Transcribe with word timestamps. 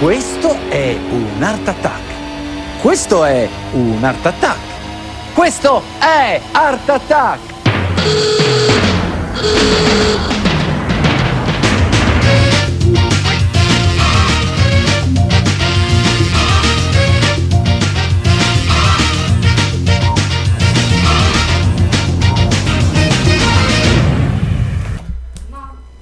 Questo 0.00 0.56
è 0.70 0.96
un 1.10 1.42
art 1.42 1.68
attack. 1.68 2.80
Questo 2.80 3.22
è 3.22 3.46
un 3.72 4.02
art 4.02 4.24
attack. 4.24 4.58
Questo 5.34 5.82
è 5.98 6.40
art 6.52 6.88
attack. 6.88 7.40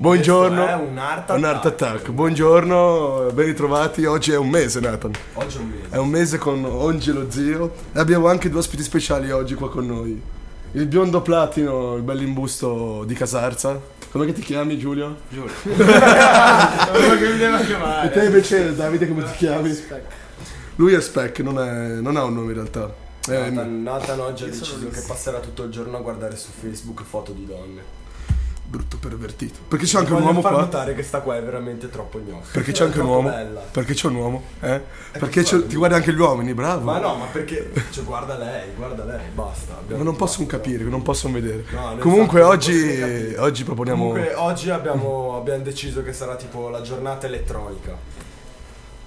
Buongiorno. 0.09 0.65
Questo 0.65 0.81
è 0.81 0.89
un 0.89 0.97
art 0.99 1.31
Un 1.31 1.45
art 1.45 1.67
attack. 1.67 2.11
Buongiorno, 2.11 3.31
ben 3.35 3.45
ritrovati. 3.45 4.07
Oggi 4.07 4.33
è 4.33 4.39
un 4.39 4.49
mese, 4.49 4.81
Nathan. 4.81 5.13
Oggi 5.35 5.59
è 5.59 5.61
un 5.61 5.69
mese. 5.69 5.89
È 5.91 5.97
un 5.99 6.09
mese 6.09 6.39
con 6.39 6.65
Ongi 6.65 7.13
lo 7.13 7.31
zio. 7.31 7.75
E 7.93 8.01
abbiamo 8.01 8.27
anche 8.27 8.49
due 8.49 8.61
ospiti 8.61 8.83
speciali 8.83 9.31
oggi 9.31 9.53
qua 9.55 9.69
con 9.69 9.85
noi. 9.85 10.19
Il 10.73 10.87
biondo 10.87 11.21
platino, 11.21 11.97
il 11.97 12.03
bell'imbusto 12.03 13.05
di 13.07 13.13
Casarza. 13.13 13.79
Come 14.11 14.25
che 14.25 14.33
ti 14.33 14.41
chiami 14.41 14.79
Giulio? 14.79 15.15
Giulio. 15.29 15.53
Quello 15.63 17.17
che 17.19 17.29
mi 17.31 17.37
deve 17.37 17.67
chiamare. 17.67 18.09
E 18.09 18.11
te 18.11 18.25
invece 18.25 18.75
Davide 18.75 19.09
come 19.09 19.25
ti 19.25 19.33
chiami? 19.37 19.79
Lui 20.77 20.95
è 20.95 21.01
Spec, 21.03 21.41
non, 21.41 21.59
è- 21.61 22.01
non 22.01 22.17
ha 22.17 22.25
un 22.25 22.33
nome 22.33 22.47
in 22.47 22.55
realtà. 22.55 22.91
È- 23.29 23.51
Nathan, 23.51 23.83
Nathan 23.83 24.21
oggi 24.21 24.45
ha 24.45 24.47
deciso 24.47 24.79
che 24.89 25.03
passerà 25.07 25.39
tutto 25.41 25.65
il 25.65 25.71
giorno 25.71 25.99
a 25.99 26.01
guardare 26.01 26.35
su 26.35 26.49
Facebook 26.59 27.03
foto 27.03 27.33
di 27.33 27.45
donne. 27.45 27.97
Brutto 28.69 28.99
pervertito. 28.99 29.61
Perché 29.67 29.87
c'è 29.87 29.99
anche 29.99 30.13
un 30.13 30.23
uomo 30.23 30.43
far 30.43 30.53
qua? 30.53 30.61
notare 30.61 30.95
che 30.95 31.03
sta 31.03 31.21
qua 31.21 31.37
è 31.37 31.43
veramente 31.43 31.89
troppo 31.89 32.19
gnocca. 32.19 32.49
Perché 32.53 32.73
c'è 32.73 32.85
anche 32.85 33.01
un 33.01 33.07
uomo? 33.07 33.29
bella. 33.31 33.61
Perché 33.61 33.95
c'è 33.95 34.07
un 34.09 34.15
uomo? 34.17 34.43
Eh? 34.61 34.83
Perché 35.13 35.43
c'è- 35.43 35.67
ti 35.67 35.77
guardi 35.77 35.95
anche 35.97 36.13
gli 36.13 36.19
uomini, 36.19 36.53
bravo. 36.53 36.85
Ma 36.85 36.99
no, 36.99 37.15
ma 37.15 37.25
perché? 37.27 37.73
Cioè, 37.91 38.05
guarda 38.05 38.37
lei, 38.37 38.73
guarda 38.77 39.05
lei, 39.05 39.29
basta. 39.33 39.81
Ma 39.87 39.97
non 40.03 40.17
possono 40.17 40.47
capire, 40.47 40.85
non 40.85 41.03
possono 41.03 41.33
vedere. 41.33 41.65
No, 41.71 41.97
Comunque 41.99 42.41
non 42.41 42.51
oggi, 42.51 43.35
oggi 43.39 43.65
proponiamo... 43.65 44.09
Comunque 44.09 44.35
oggi 44.35 44.69
abbiamo, 44.71 45.37
abbiamo 45.37 45.63
deciso 45.63 46.03
che 46.03 46.13
sarà 46.13 46.37
tipo 46.37 46.69
la 46.69 46.83
giornata 46.83 47.27
elettronica. 47.27 47.97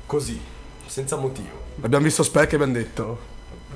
Così, 0.08 0.42
senza 0.88 1.16
motivo. 1.18 1.60
Abbiamo 1.82 2.04
visto 2.04 2.24
Spec 2.24 2.52
e 2.52 2.56
abbiamo 2.56 2.74
detto 2.74 3.30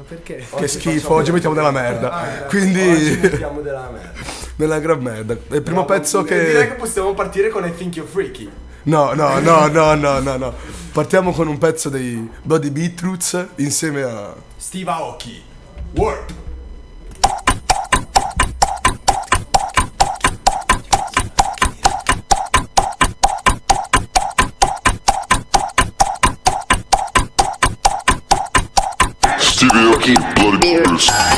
Perché? 0.08 0.36
che 0.36 0.46
Oggi 0.52 0.68
schifo, 0.68 0.92
facciamo- 1.00 1.16
oggi 1.16 1.32
mettiamo 1.32 1.56
della 1.56 1.72
merda. 1.72 2.12
Ah. 2.12 2.26
Quindi 2.48 2.82
Oggi 2.88 3.18
mettiamo 3.22 3.62
della 3.62 3.90
merda. 3.92 4.20
nella 4.58 4.80
gran 4.80 5.00
merda. 5.02 5.34
È 5.34 5.56
il 5.56 5.62
primo 5.62 5.80
No, 5.80 5.86
pezzo 5.86 6.22
Direi 6.22 6.54
che 6.54 6.68
che 6.70 6.74
possiamo 6.76 7.14
partire 7.14 7.50
con 7.50 7.66
I 7.66 7.74
Think 7.76 7.96
You're 7.96 8.10
Freaky. 8.12 8.50
No, 8.84 9.14
no, 9.14 9.40
no, 9.40 9.68
no, 9.68 9.96
no, 9.96 10.20
no, 10.20 10.38
no. 10.38 10.54
Partiamo 10.92 11.32
con 11.32 11.48
un 11.48 11.58
pezzo 11.58 11.90
dei 11.90 12.30
Body 12.44 12.70
Beatroots 12.70 13.48
insieme 13.56 14.04
a 14.04 14.34
Steve 14.58 14.92
Aoki. 14.92 15.42
Warp. 15.96 16.32
Stevie 30.06 30.22
Aoki, 30.22 30.36
Bloody 30.36 31.35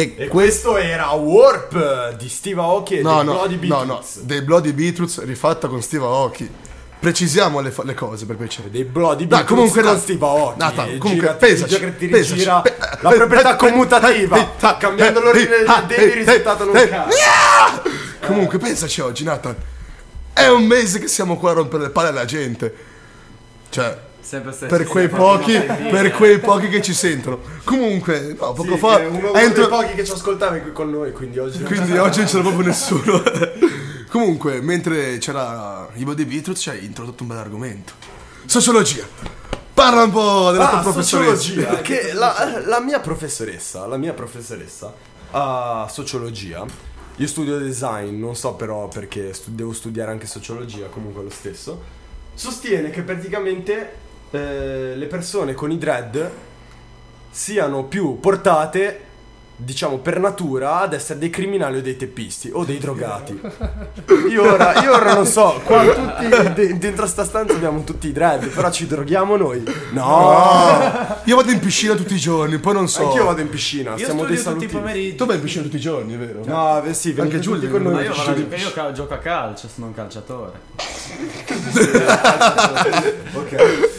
E, 0.00 0.14
E 0.24 0.28
questo 0.28 0.70
questo 0.72 0.76
era 0.78 1.10
Warp 1.10 2.14
di 2.16 2.28
Steve 2.28 2.60
Aoki 2.60 2.98
e 2.98 3.02
No, 3.02 3.16
dei 3.16 3.24
no, 3.26 3.32
Bloody 3.32 3.66
no, 3.68 3.76
no, 3.76 3.84
Beatles. 3.86 4.20
dei 4.20 4.42
Bloody 4.42 4.72
Beatles 4.72 5.24
rifatta 5.24 5.68
con 5.68 5.82
Steve 5.82 6.04
Aoki. 6.04 6.50
Precisiamo 7.00 7.60
le, 7.60 7.70
fa- 7.70 7.82
le 7.84 7.94
cose 7.94 8.26
per 8.26 8.36
piacere. 8.36 8.70
Dei 8.70 8.84
Bloody 8.84 9.26
Beatles 9.26 9.48
comunque 9.48 9.80
con 9.82 9.92
dai. 9.92 10.00
Steve 10.00 10.24
Aoki. 10.26 10.58
No, 10.58 10.84
E 10.86 10.98
comunque, 10.98 11.28
pensaci, 11.34 11.74
gira- 11.76 11.90
ti 11.92 12.06
pensaci. 12.08 12.32
rigira 12.34 12.60
Pe- 12.60 12.76
la 13.00 13.10
proprietà 13.10 13.52
eh, 13.54 13.56
commutativa. 13.56 14.36
eh, 14.36 14.48
eh, 14.66 14.76
Cambiando 14.78 15.20
l'ordine 15.20 15.56
eh, 15.56 15.86
dei 15.86 16.10
eh, 16.10 16.14
risultato 16.14 16.64
non 16.64 16.76
eh. 16.76 16.90
Comunque, 18.26 18.58
pensaci 18.58 19.00
oggi, 19.00 19.24
Nathan. 19.24 19.56
È 20.32 20.46
un 20.48 20.64
mese 20.64 20.98
che 20.98 21.08
siamo 21.08 21.36
qua 21.36 21.50
a 21.50 21.54
rompere 21.54 21.84
le 21.84 21.90
palle 21.90 22.08
alla 22.08 22.24
gente. 22.24 22.74
Cioè, 23.70 23.98
Sempre 24.20 24.52
stesso. 24.52 24.74
per 24.76 24.86
quei 24.86 25.08
pochi, 25.08 25.58
per 25.58 26.12
quei 26.12 26.38
pochi 26.38 26.68
che 26.68 26.82
ci 26.82 26.92
sentono. 26.94 27.40
Comunque, 27.64 28.36
no, 28.38 28.52
poco 28.52 28.72
Sì, 28.74 28.78
fa. 28.78 28.96
uno, 28.98 29.18
uno 29.30 29.34
entro- 29.34 29.66
dei 29.66 29.70
pochi 29.80 29.94
che 29.94 30.04
ci 30.04 30.12
ascoltava 30.12 30.56
qui 30.58 30.72
con 30.72 30.90
noi, 30.90 31.12
quindi 31.12 31.38
oggi 31.38 31.62
Quindi 31.62 31.96
oggi 31.96 32.18
non 32.20 32.28
c'era 32.28 32.42
proprio 32.42 32.66
nessuno. 32.66 33.22
Comunque, 34.10 34.60
mentre 34.60 35.18
c'era 35.18 35.88
Ivo 35.94 36.14
De 36.14 36.26
Beatles, 36.26 36.60
ci 36.60 36.68
hai 36.70 36.84
introdotto 36.84 37.22
un 37.22 37.28
bel 37.28 37.38
argomento. 37.38 37.92
Sociologia. 38.44 39.06
Parla 39.72 40.02
un 40.02 40.10
po' 40.10 40.50
della 40.50 40.68
tua 40.68 40.78
Ah, 40.78 40.82
professoressa. 40.82 41.36
sociologia, 41.36 41.80
che 41.82 42.12
la, 42.12 42.60
la 42.66 42.80
mia 42.80 43.00
professoressa, 43.00 43.86
la 43.86 43.96
mia 43.96 44.12
professoressa 44.12 44.92
a 45.30 45.88
sociologia, 45.90 46.66
io 47.16 47.26
studio 47.26 47.56
design, 47.58 48.18
non 48.18 48.34
so 48.36 48.54
però 48.54 48.88
perché 48.88 49.32
stu- 49.32 49.50
devo 49.50 49.72
studiare 49.72 50.10
anche 50.10 50.26
sociologia, 50.26 50.86
comunque 50.88 51.22
lo 51.22 51.30
stesso, 51.30 51.80
sostiene 52.34 52.90
che 52.90 53.02
praticamente 53.02 54.08
eh, 54.30 54.92
le 54.96 55.06
persone 55.06 55.54
con 55.54 55.70
i 55.70 55.78
dread 55.78 56.30
siano 57.30 57.84
più 57.84 58.18
portate, 58.20 59.00
diciamo 59.56 59.98
per 59.98 60.18
natura, 60.18 60.80
ad 60.80 60.94
essere 60.94 61.18
dei 61.18 61.30
criminali 61.30 61.78
o 61.78 61.82
dei 61.82 61.96
teppisti 61.96 62.50
o 62.52 62.64
dei 62.64 62.78
drogati. 62.78 63.38
Io 64.30 64.52
ora, 64.52 64.80
io 64.82 64.94
ora 64.94 65.14
non 65.14 65.26
so, 65.26 65.60
qua 65.64 65.84
tutti 65.84 66.28
de- 66.54 66.78
dentro 66.78 67.06
sta 67.06 67.24
stanza 67.24 67.52
abbiamo 67.54 67.84
tutti 67.84 68.08
i 68.08 68.12
dread, 68.12 68.48
però 68.48 68.70
ci 68.70 68.86
droghiamo 68.86 69.36
noi. 69.36 69.62
No! 69.90 71.18
Io 71.24 71.36
vado 71.36 71.50
in 71.50 71.58
piscina 71.58 71.94
tutti 71.94 72.14
i 72.14 72.18
giorni, 72.18 72.58
poi 72.58 72.72
non 72.74 72.88
so. 72.88 73.06
Anch'io 73.06 73.24
vado 73.26 73.40
in 73.42 73.48
piscina, 73.50 73.94
Io 73.96 74.04
siamo 74.04 74.24
dei 74.24 74.36
studio 74.36 74.52
tutti 74.60 74.64
i 74.64 74.68
saluti. 74.70 74.88
pomeriggi. 74.88 75.14
Tu 75.16 75.26
vai 75.26 75.36
in 75.36 75.42
piscina 75.42 75.62
tutti 75.64 75.76
i 75.76 75.80
giorni, 75.80 76.14
è 76.14 76.16
vero? 76.16 76.40
No, 76.44 76.80
beh, 76.82 76.94
sì, 76.94 77.14
Anche 77.18 77.38
Giulio, 77.40 77.68
con 77.70 77.82
noi. 77.82 78.04
Io, 78.04 78.14
vado- 78.14 78.54
io 78.56 78.72
ca- 78.72 78.92
gioco 78.92 79.14
a 79.14 79.18
calcio, 79.18 79.68
sono 79.68 79.86
un 79.88 79.94
calciatore. 79.94 80.52
Ok. 83.34 83.52
Ehm, 83.52 83.80
Poi 83.80 83.89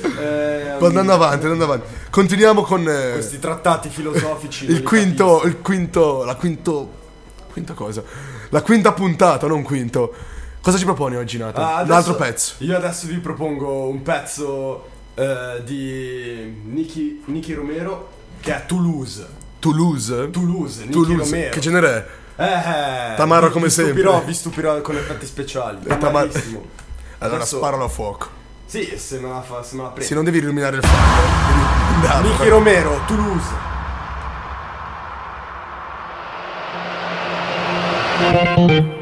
andando 0.87 1.13
avanti, 1.13 1.43
andando 1.45 1.63
avanti. 1.65 1.87
Continuiamo 2.09 2.61
con 2.63 2.87
eh, 2.87 3.11
Questi 3.13 3.39
trattati 3.39 3.89
filosofici. 3.89 4.65
il 4.65 4.83
quinto, 4.83 5.41
il 5.45 5.59
quinto, 5.61 6.23
la 6.23 6.35
quinto, 6.35 6.89
quinta 7.51 7.73
cosa? 7.73 8.03
La 8.49 8.61
quinta 8.61 8.91
puntata, 8.93 9.47
non 9.47 9.63
quinto. 9.63 10.13
Cosa 10.61 10.77
ci 10.77 10.83
proponi 10.85 11.15
oggi, 11.15 11.37
Nathan? 11.37 11.63
Ah, 11.63 11.67
un 11.73 11.73
adesso- 11.79 11.93
altro 11.93 12.15
pezzo. 12.15 12.53
Io 12.59 12.75
adesso 12.77 13.07
vi 13.07 13.17
propongo 13.17 13.87
un 13.87 14.01
pezzo 14.03 14.87
eh, 15.15 15.61
di 15.63 16.61
Nicky, 16.65 17.21
Nicky 17.25 17.53
Romero 17.53 18.09
che 18.39 18.55
è 18.55 18.65
Toulouse. 18.65 19.25
Toulouse? 19.59 20.29
Toulouse, 20.29 20.79
Nicky 20.85 20.91
Toulouse. 20.91 21.23
Romero. 21.31 21.49
Che 21.51 21.59
genere 21.59 21.89
è? 22.35 22.41
Eh, 22.41 22.45
eh, 22.45 23.15
Tamaro 23.15 23.47
vi- 23.47 23.53
come 23.53 23.65
vi 23.65 23.71
sempre. 23.71 23.93
Stupirò, 23.93 24.23
vi 24.23 24.33
stupirò 24.33 24.81
con 24.81 24.95
effetti 24.95 25.25
speciali. 25.25 25.79
Tamar- 25.83 25.99
Tamarissimo. 25.99 26.63
Allora 27.19 27.37
Adesso- 27.37 27.57
sparalo 27.57 27.83
a 27.83 27.87
fuoco. 27.87 28.27
Sì, 28.71 28.97
se 28.97 29.19
me 29.19 29.27
la, 29.27 29.41
fa, 29.41 29.63
se 29.63 29.75
me 29.75 29.81
la 29.81 29.89
prende. 29.89 30.05
Se 30.05 30.15
non 30.15 30.23
devi 30.23 30.37
illuminare 30.37 30.77
il 30.77 30.81
fondo, 30.81 32.29
Michi 32.29 32.47
Romero, 32.47 33.01
Toulouse. 33.05 33.69
thank 38.21 39.00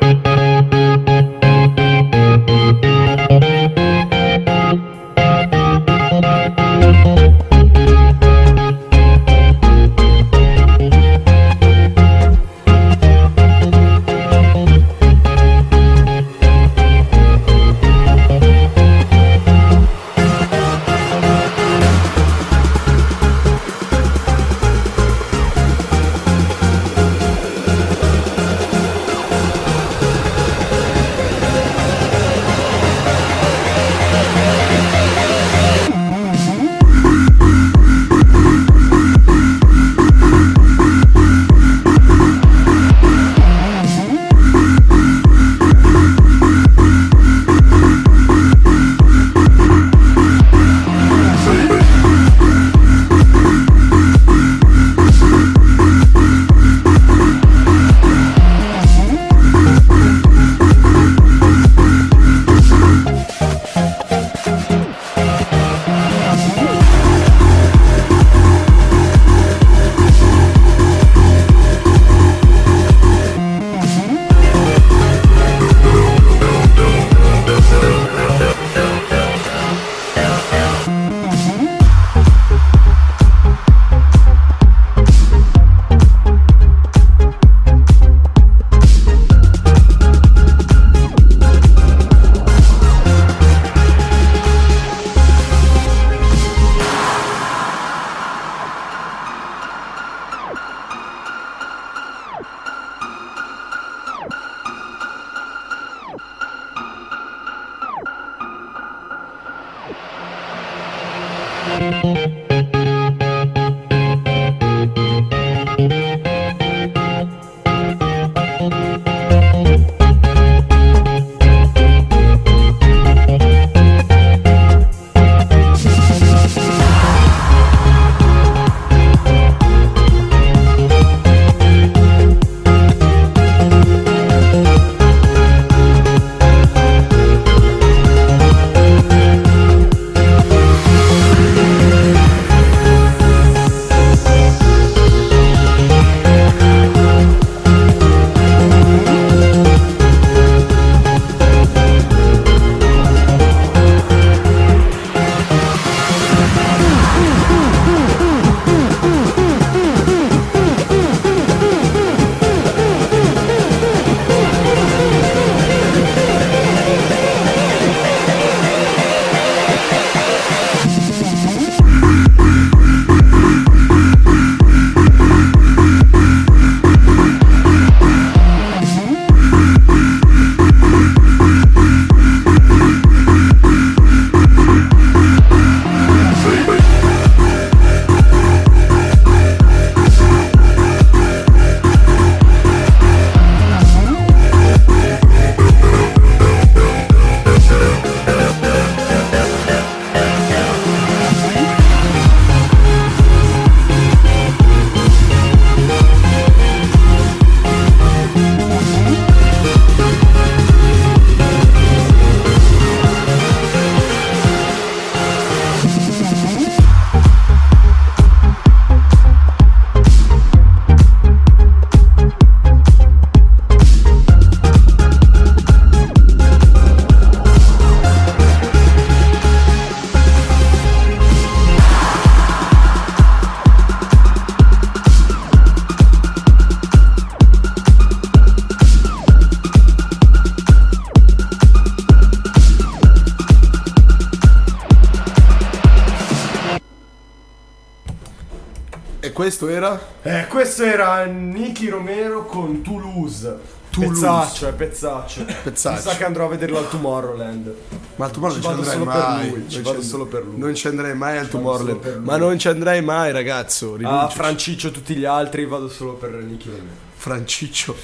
questo 249.40 249.70
era? 249.70 249.98
Eh, 250.22 250.48
questo 250.50 250.84
era 250.84 251.24
Nicky 251.24 251.88
Romero 251.88 252.44
con 252.46 252.82
Toulouse. 252.82 253.58
Toulouse. 253.90 254.20
Pezzaccio, 254.20 254.68
è 254.68 254.74
pezzaccio. 254.74 255.46
Pezzaccio. 255.64 255.96
Mi 255.96 256.02
sa 256.02 256.18
che 256.18 256.26
andrò 256.26 256.48
a 256.48 256.50
vederlo 256.50 256.78
al 256.78 256.90
Tomorrowland. 256.90 257.74
Ma 258.18 258.26
al 258.26 258.32
Tomorrowland 258.32 258.62
Ci 258.62 258.68
non 258.68 258.84
ci 258.84 258.90
andrei 258.90 258.98
solo 259.00 259.06
per 259.12 259.30
mai. 259.30 259.50
lui, 259.50 259.70
ci 259.70 259.76
Non 259.76 259.84
vado 259.84 260.02
ci- 260.02 260.08
solo 260.08 260.26
per 260.26 260.44
lui. 260.44 260.58
Non 260.58 260.76
ci 260.76 260.88
andrei 260.90 261.16
mai 261.16 261.38
al 261.38 261.48
Tomorrowland. 261.48 262.20
Ma 262.22 262.36
non 262.36 262.60
ci 262.60 262.68
andrei 262.68 263.02
mai, 263.02 263.32
ragazzo. 263.32 263.94
A 263.94 263.98
Rinuncio. 263.98 264.36
Franciccio 264.36 264.92
tutti 264.92 265.16
gli 265.16 265.24
altri 265.26 265.66
vado 265.66 265.88
solo 265.88 266.16
per 266.16 266.32
Nicky 266.32 266.66
Romero. 266.70 267.08
Franciccio. 267.16 267.96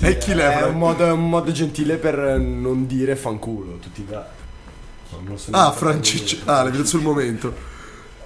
E 0.00 0.18
chi 0.18 0.34
l'è? 0.34 0.58
È 0.58 0.64
un 0.66 0.76
modo, 0.76 1.06
è 1.06 1.10
un 1.10 1.26
modo 1.26 1.52
gentile 1.52 1.96
per 1.96 2.18
non 2.38 2.86
dire 2.86 3.16
fanculo 3.16 3.78
tutti 3.78 4.02
gli 4.06 4.12
altri. 4.12 4.44
So 5.36 5.50
Ah, 5.52 5.72
Franciccio. 5.72 6.36
Ah, 6.44 6.62
l'hai 6.64 6.70
veduto 6.72 6.88
sul 6.90 7.00
momento. 7.00 7.74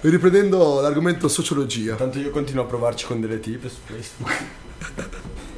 Riprendendo 0.03 0.81
l'argomento 0.81 1.27
sociologia. 1.27 1.93
Tanto 1.95 2.17
io 2.17 2.31
continuo 2.31 2.63
a 2.63 2.65
provarci 2.65 3.05
con 3.05 3.21
delle 3.21 3.39
tipe 3.39 3.69
su 3.69 3.77
Facebook. 3.85 4.43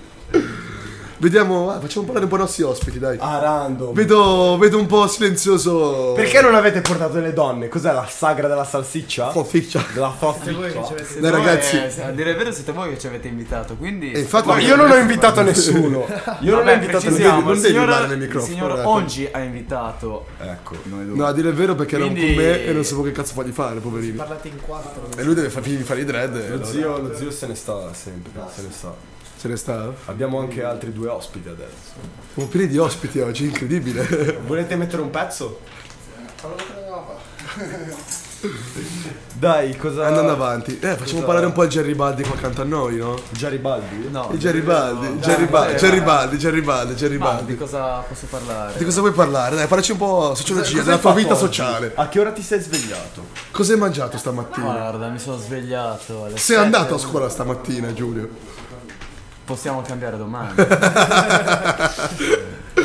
Vediamo, 1.24 1.70
ah, 1.72 1.80
facciamo 1.80 2.03
parlare 2.03 2.25
un 2.25 2.30
po' 2.32 2.36
i 2.36 2.39
nostri 2.39 2.63
ospiti, 2.63 3.00
dai. 3.00 3.18
Ah, 3.18 3.39
random. 3.39 3.94
Vedo, 3.94 4.58
vedo 4.60 4.77
un 4.77 4.88
po' 4.88 5.08
silenzioso. 5.08 6.12
Perché 6.13 6.42
non 6.42 6.53
avete 6.53 6.82
portato 6.82 7.18
le 7.22 7.32
donne? 7.32 7.70
Cos'è 7.70 7.94
la 7.94 8.06
sagra 8.06 8.50
della 8.50 8.65
salsiccia? 8.65 9.30
Foficcia. 9.32 9.86
Della 9.94 10.13
Voi 10.20 10.34
che 10.34 10.42
ci 10.44 10.51
salsiccia. 10.74 10.94
avete- 10.94 11.20
Dai, 11.22 11.32
ragazzi. 11.32 11.75
Eh, 11.77 12.01
a 12.03 12.12
dire 12.12 12.32
il 12.32 12.36
vero 12.36 12.51
siete 12.51 12.74
voi 12.74 12.89
che 12.89 13.00
ci 13.00 13.08
avete 13.08 13.30
invitato, 13.30 13.75
quindi... 13.75 14.12
E 14.12 14.20
infatti, 14.20 14.48
Ma 14.50 14.60
io 14.60 14.75
non 14.75 14.92
ho 14.92 14.96
invitato 14.96 15.42
nessuno. 15.42 16.06
Io 16.42 16.56
non 16.56 16.68
ho 16.68 16.72
invitato 16.72 17.00
precisiamo, 17.06 17.39
non 17.42 17.56
il 17.56 17.62
devi 17.62 17.74
parlare 17.75 18.08
nel 18.08 18.18
il 18.18 18.24
microfono, 18.24 18.53
signor 18.53 18.80
ecco. 18.80 18.89
Ongi 18.89 19.30
ha 19.32 19.39
invitato 19.39 20.25
Ecco. 20.42 20.75
noi 20.84 21.06
due. 21.06 21.15
No, 21.15 21.25
a 21.25 21.32
dire 21.32 21.48
il 21.50 21.56
vero 21.56 21.74
perché 21.75 21.96
era 21.96 22.03
un 22.06 22.12
Quindi- 22.12 22.34
con 22.36 22.44
me 22.44 22.65
e 22.65 22.74
non 22.74 22.84
sapevo 22.84 23.03
che 23.03 23.12
cazzo 23.13 23.34
fargli 23.34 23.51
fare, 23.51 23.80
poverino. 23.80 24.18
Parlate 24.18 24.48
in 24.50 24.60
quattro. 24.62 25.08
E 25.15 25.24
lui 25.24 25.34
deve 25.36 25.50
fa- 25.50 25.62
finire 25.62 25.82
di 25.82 25.88
fare 25.88 26.01
i 26.01 26.06
dread. 26.06 26.36
e 26.36 26.50
Lo 26.58 26.65
zio, 26.65 26.98
lo 27.00 27.15
zio 27.15 27.32
se 27.32 27.48
ne 27.48 27.56
sta 27.56 27.94
sempre, 27.94 28.32
se 28.53 28.62
ne 28.62 28.68
sta. 28.72 29.12
Se 29.44 29.50
ne 29.50 29.58
sta? 29.58 29.94
Abbiamo 30.06 30.40
anche 30.40 30.64
altri 30.64 30.94
due 30.94 31.10
ospiti 31.10 31.50
adesso. 31.50 31.92
Siamo 32.34 32.48
pieni 32.48 32.66
di 32.68 32.78
ospiti 32.78 33.20
oggi, 33.20 33.44
incredibile. 33.44 34.40
Volete 34.48 34.78
mettere 34.78 35.02
un 35.02 35.10
pezzo? 35.10 35.60
Dai, 39.34 39.76
cosa... 39.76 40.06
Andando 40.08 40.32
avanti. 40.32 40.80
Eh, 40.80 40.96
facciamo 40.96 41.24
parlare 41.24 41.46
un 41.46 41.52
po' 41.52 41.64
il 41.64 41.70
Geribaldi 41.70 42.24
qua 42.24 42.36
accanto 42.36 42.62
a 42.62 42.64
noi, 42.64 42.96
no? 42.96 43.20
Garibaldi? 43.38 44.08
No, 44.10 44.30
Il 44.32 44.40
Geribaldi, 44.40 45.08
no, 45.08 45.20
Geribaldi, 45.20 45.74
no, 45.74 45.78
Geribaldi, 45.78 46.38
Geribaldi, 46.38 46.92
Ma 46.94 46.98
Geribaldi. 46.98 47.46
di 47.46 47.58
cosa 47.58 47.98
posso 47.98 48.28
parlare? 48.30 48.78
Di 48.78 48.86
cosa 48.86 49.02
vuoi 49.02 49.12
parlare? 49.12 49.58
Dai, 49.58 49.68
parlaci 49.68 49.92
un 49.92 49.98
po' 49.98 50.36
sociologia, 50.36 50.72
Cosa 50.78 50.84
della 50.84 50.98
tua 51.00 51.14
vita 51.14 51.34
oggi? 51.34 51.40
sociale. 51.40 51.92
A 51.96 52.08
che 52.08 52.20
ora 52.22 52.32
ti 52.32 52.42
sei 52.42 52.62
svegliato? 52.62 53.26
Cosa 53.52 53.74
hai 53.74 53.80
mangiato 53.80 54.18
stamattina? 54.18 54.72
Guarda, 54.72 55.10
mi 55.10 55.20
sono 55.20 55.36
svegliato 55.36 56.24
alle 56.24 56.38
Sei 56.38 56.56
andato 56.56 56.96
a 56.96 56.98
scuola 56.98 57.28
stamattina, 57.28 57.92
Giulio? 57.92 58.62
Possiamo 59.46 59.82
cambiare 59.82 60.18
domani. 60.18 60.54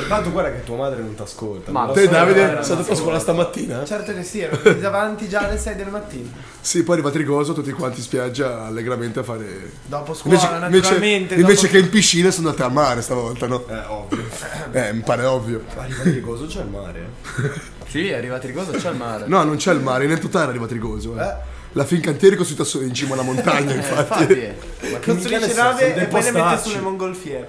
Tanto 0.08 0.30
guarda 0.30 0.50
che 0.52 0.64
tua 0.64 0.76
madre 0.76 1.00
non 1.02 1.14
ti 1.14 1.22
ascolta. 1.22 1.70
Ma 1.70 1.86
Te 1.92 2.04
so. 2.04 2.10
Davide, 2.10 2.58
sei 2.62 2.72
andato 2.76 2.92
a 2.92 2.94
scuola 2.94 3.18
stamattina? 3.18 3.84
Certo 3.84 4.12
che 4.14 4.22
sì, 4.22 4.40
ero 4.40 4.56
davanti 4.74 5.28
già 5.28 5.40
alle 5.40 5.58
6 5.58 5.76
del 5.76 5.88
mattino. 5.88 6.30
Sì, 6.60 6.82
poi 6.82 6.94
arriva 6.94 7.10
Trigoso, 7.10 7.52
tutti 7.52 7.70
quanti 7.72 7.98
in 7.98 8.04
spiaggia 8.04 8.64
allegramente 8.64 9.20
a 9.20 9.22
fare... 9.22 9.70
Dopo 9.84 10.14
scuola, 10.14 10.36
Invece, 10.36 10.54
invece, 10.64 10.80
naturalmente. 10.80 11.34
invece 11.34 11.60
dopo- 11.66 11.72
che 11.72 11.78
in 11.78 11.88
piscina 11.90 12.30
sono 12.30 12.48
andate 12.48 12.64
al 12.66 12.72
mare 12.72 13.02
stavolta, 13.02 13.46
no? 13.46 13.66
Eh, 13.68 13.82
ovvio. 13.86 14.24
Eh, 14.72 14.92
mi 14.94 15.00
pare 15.02 15.24
ovvio. 15.24 15.62
Arriva 15.76 16.02
di 16.04 16.10
Rigoso 16.10 16.46
c'è 16.46 16.60
il 16.60 16.68
mare. 16.68 17.00
eh. 17.00 17.60
sì, 17.88 17.98
il 17.98 18.52
coso, 18.54 18.72
c'è 18.72 18.90
il 18.90 18.96
mare. 18.96 19.24
No, 19.26 19.42
non 19.44 19.56
c'è 19.56 19.72
il 19.72 19.80
mare, 19.80 20.04
in 20.04 20.10
Entotare 20.10 20.48
arriva 20.50 20.66
Trigoso. 20.66 21.18
Eh. 21.18 21.56
La 21.72 21.84
Fincantieri 21.84 22.34
costruita 22.34 22.64
solo 22.64 22.84
in 22.84 22.94
cima 22.94 23.12
alla 23.14 23.22
montagna, 23.22 23.72
infatti. 23.74 24.22
Infatti, 24.22 24.92
Ma 24.92 24.98
Costruisce 24.98 25.54
nave 25.54 25.94
e 25.94 26.06
poi 26.06 26.22
le 26.22 26.30
mette 26.32 26.58
sulle 26.62 26.80
mongolfiere. 26.80 27.48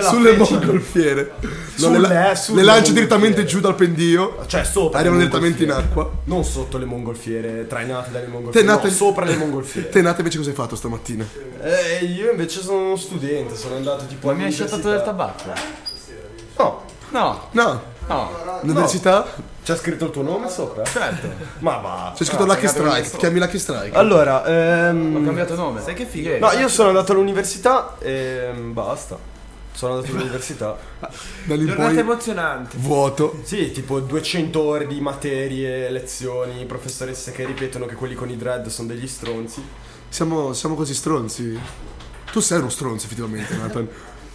Sulle 0.00 0.36
mongolfiere. 0.36 1.32
No, 1.40 1.48
Sulle- 1.76 1.98
le, 1.98 2.08
la- 2.08 2.34
sulle 2.34 2.60
le 2.60 2.64
lanci 2.66 2.92
mongolfiere. 2.92 2.92
direttamente 2.92 3.44
giù 3.44 3.60
dal 3.60 3.74
pendio. 3.74 4.38
Cioè 4.46 4.64
sopra 4.64 4.98
Arrivano 5.00 5.20
direttamente 5.20 5.64
in 5.64 5.70
acqua. 5.72 6.10
Non 6.24 6.44
sotto 6.44 6.78
le 6.78 6.84
mongolfiere, 6.84 7.66
trainate 7.66 8.10
dalle 8.12 8.26
mongolfiere. 8.28 8.66
nate, 8.66 8.86
No, 8.88 8.92
sopra 8.94 9.24
le 9.24 9.36
mongolfiere. 9.36 9.88
Te 9.88 10.00
nate 10.02 10.18
invece 10.18 10.38
cosa 10.38 10.50
hai 10.50 10.54
fatto 10.56 10.76
stamattina? 10.76 11.26
Eh, 11.62 12.04
io 12.04 12.30
invece 12.30 12.60
sono 12.62 12.78
uno 12.86 12.96
studente, 12.96 13.56
sono 13.56 13.76
andato 13.76 14.06
tipo 14.06 14.28
ma 14.28 14.34
mi 14.34 14.44
hai 14.44 14.52
sciattato 14.52 14.90
del 14.90 15.02
tabacco? 15.02 15.42
No, 16.56 16.82
No, 17.10 17.48
No, 17.52 17.82
no, 18.06 18.30
all'università 18.60 19.26
c'è 19.64 19.76
scritto 19.76 20.04
il 20.04 20.10
tuo 20.10 20.22
nome 20.22 20.48
sopra? 20.50 20.84
certo. 20.84 21.28
Ma 21.60 21.76
va. 21.78 22.12
c'è 22.14 22.24
scritto 22.24 22.42
Ah, 22.42 22.46
Lucky 22.46 22.68
Strike. 22.68 23.10
Ti 23.10 23.16
chiami 23.16 23.38
Lucky 23.40 23.58
Strike? 23.58 23.96
Allora, 23.96 24.42
Ho 24.42 24.46
ehm... 24.48 25.24
cambiato 25.24 25.54
nome. 25.54 25.80
Sai 25.80 25.94
che 25.94 26.04
figo? 26.04 26.28
Ieri. 26.28 26.40
No, 26.40 26.50
io 26.52 26.68
sono 26.68 26.88
andato 26.90 27.12
all'università 27.12 27.96
e 27.98 28.50
basta. 28.54 29.16
Sono 29.72 29.94
andato 29.94 30.12
all'università. 30.14 30.76
Giornata 31.46 31.98
emozionante. 31.98 32.76
vuoto. 32.78 33.40
Sì, 33.42 33.72
tipo 33.72 33.98
200 34.00 34.60
ore 34.62 34.86
di 34.86 35.00
materie, 35.00 35.90
lezioni, 35.90 36.64
professoresse 36.66 37.32
che 37.32 37.44
ripetono 37.44 37.86
che 37.86 37.94
quelli 37.94 38.14
con 38.14 38.28
i 38.30 38.36
dread 38.36 38.68
sono 38.68 38.86
degli 38.88 39.08
stronzi. 39.08 39.60
Siamo, 40.08 40.52
siamo 40.52 40.74
così 40.76 40.94
stronzi. 40.94 41.58
Tu 42.30 42.40
sei 42.40 42.58
uno 42.60 42.68
stronzo, 42.68 43.06
effettivamente, 43.06 43.56
Nathan. 43.56 43.88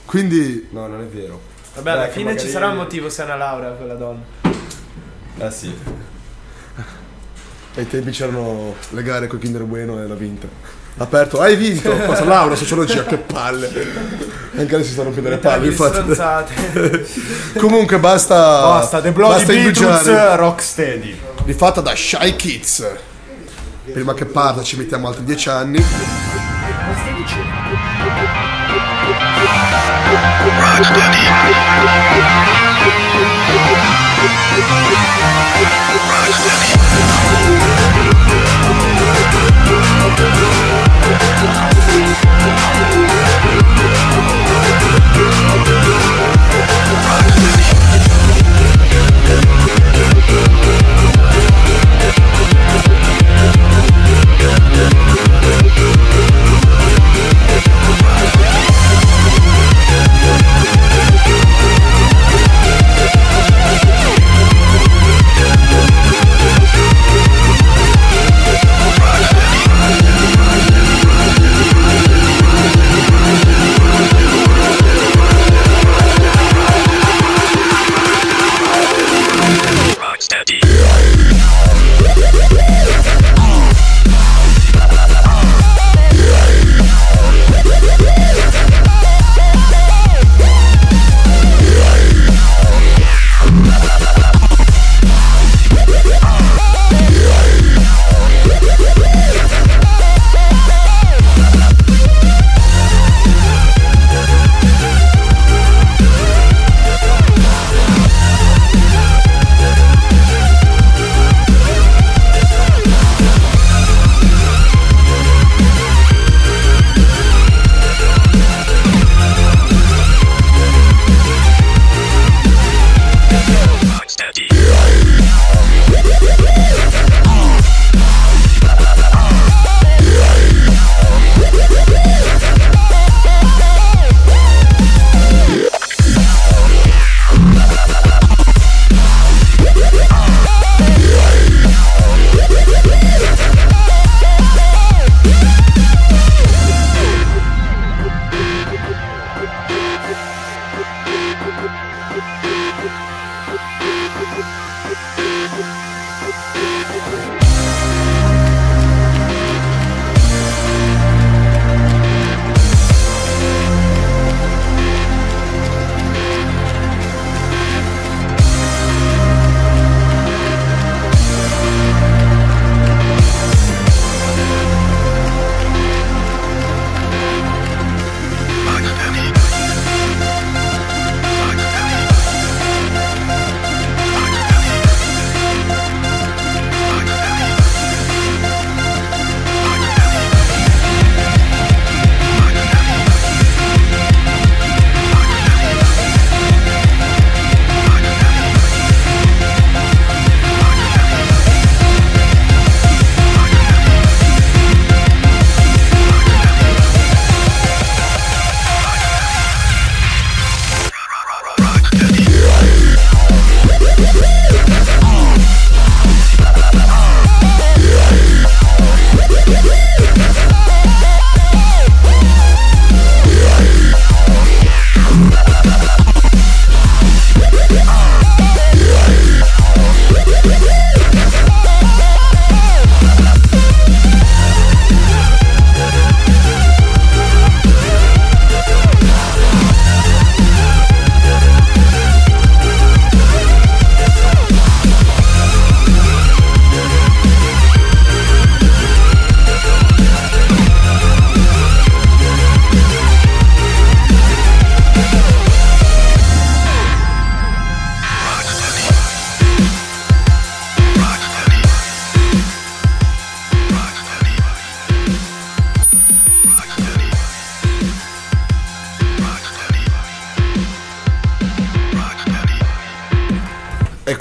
Quindi, 0.05 0.67
No, 0.71 0.87
non 0.87 1.01
è 1.01 1.05
vero. 1.05 1.39
Vabbè, 1.75 1.91
alla 1.91 2.07
fine 2.07 2.31
ci 2.31 2.45
magari- 2.45 2.49
sarà 2.49 2.67
un 2.69 2.75
motivo 2.77 3.09
se 3.09 3.21
è 3.21 3.25
una 3.25 3.35
laurea 3.35 3.69
quella 3.71 3.93
donna. 3.93 4.21
Ah 5.39 5.51
sì. 5.51 5.73
Ai 7.75 7.87
tempi 7.87 8.11
c'erano 8.11 8.75
le 8.89 9.03
gare 9.03 9.27
con 9.27 9.39
Kinder 9.39 9.63
Bueno 9.63 10.01
e 10.01 10.07
l'ha 10.07 10.15
vinta. 10.15 10.47
Aperto, 10.97 11.39
hai 11.39 11.55
vinto! 11.55 11.95
Passa 11.95 12.25
Laura, 12.25 12.55
sociologia, 12.55 13.05
che 13.05 13.17
palle! 13.17 13.67
Anche 14.57 14.75
adesso 14.75 14.83
si 14.83 14.91
stanno 14.91 15.05
rompendo 15.05 15.29
le 15.29 15.37
palle, 15.37 15.67
infatti. 15.67 16.53
Comunque 17.57 17.99
basta. 17.99 18.35
Basta, 18.35 18.99
The 18.99 19.11
Bloody 19.13 19.45
basta 19.45 19.53
Beatles 19.53 20.35
Rocksteady. 20.35 21.19
Rifatta 21.45 21.79
da 21.79 21.95
Shy 21.95 22.35
Kids. 22.35 22.85
Prima 23.93 24.13
che 24.13 24.25
parta 24.25 24.61
ci 24.61 24.75
mettiamo 24.75 25.07
altri 25.07 25.23
dieci 25.23 25.47
anni. 25.47 25.81
Rocksteady. 30.75 31.27
Rocksteady. 34.49 34.89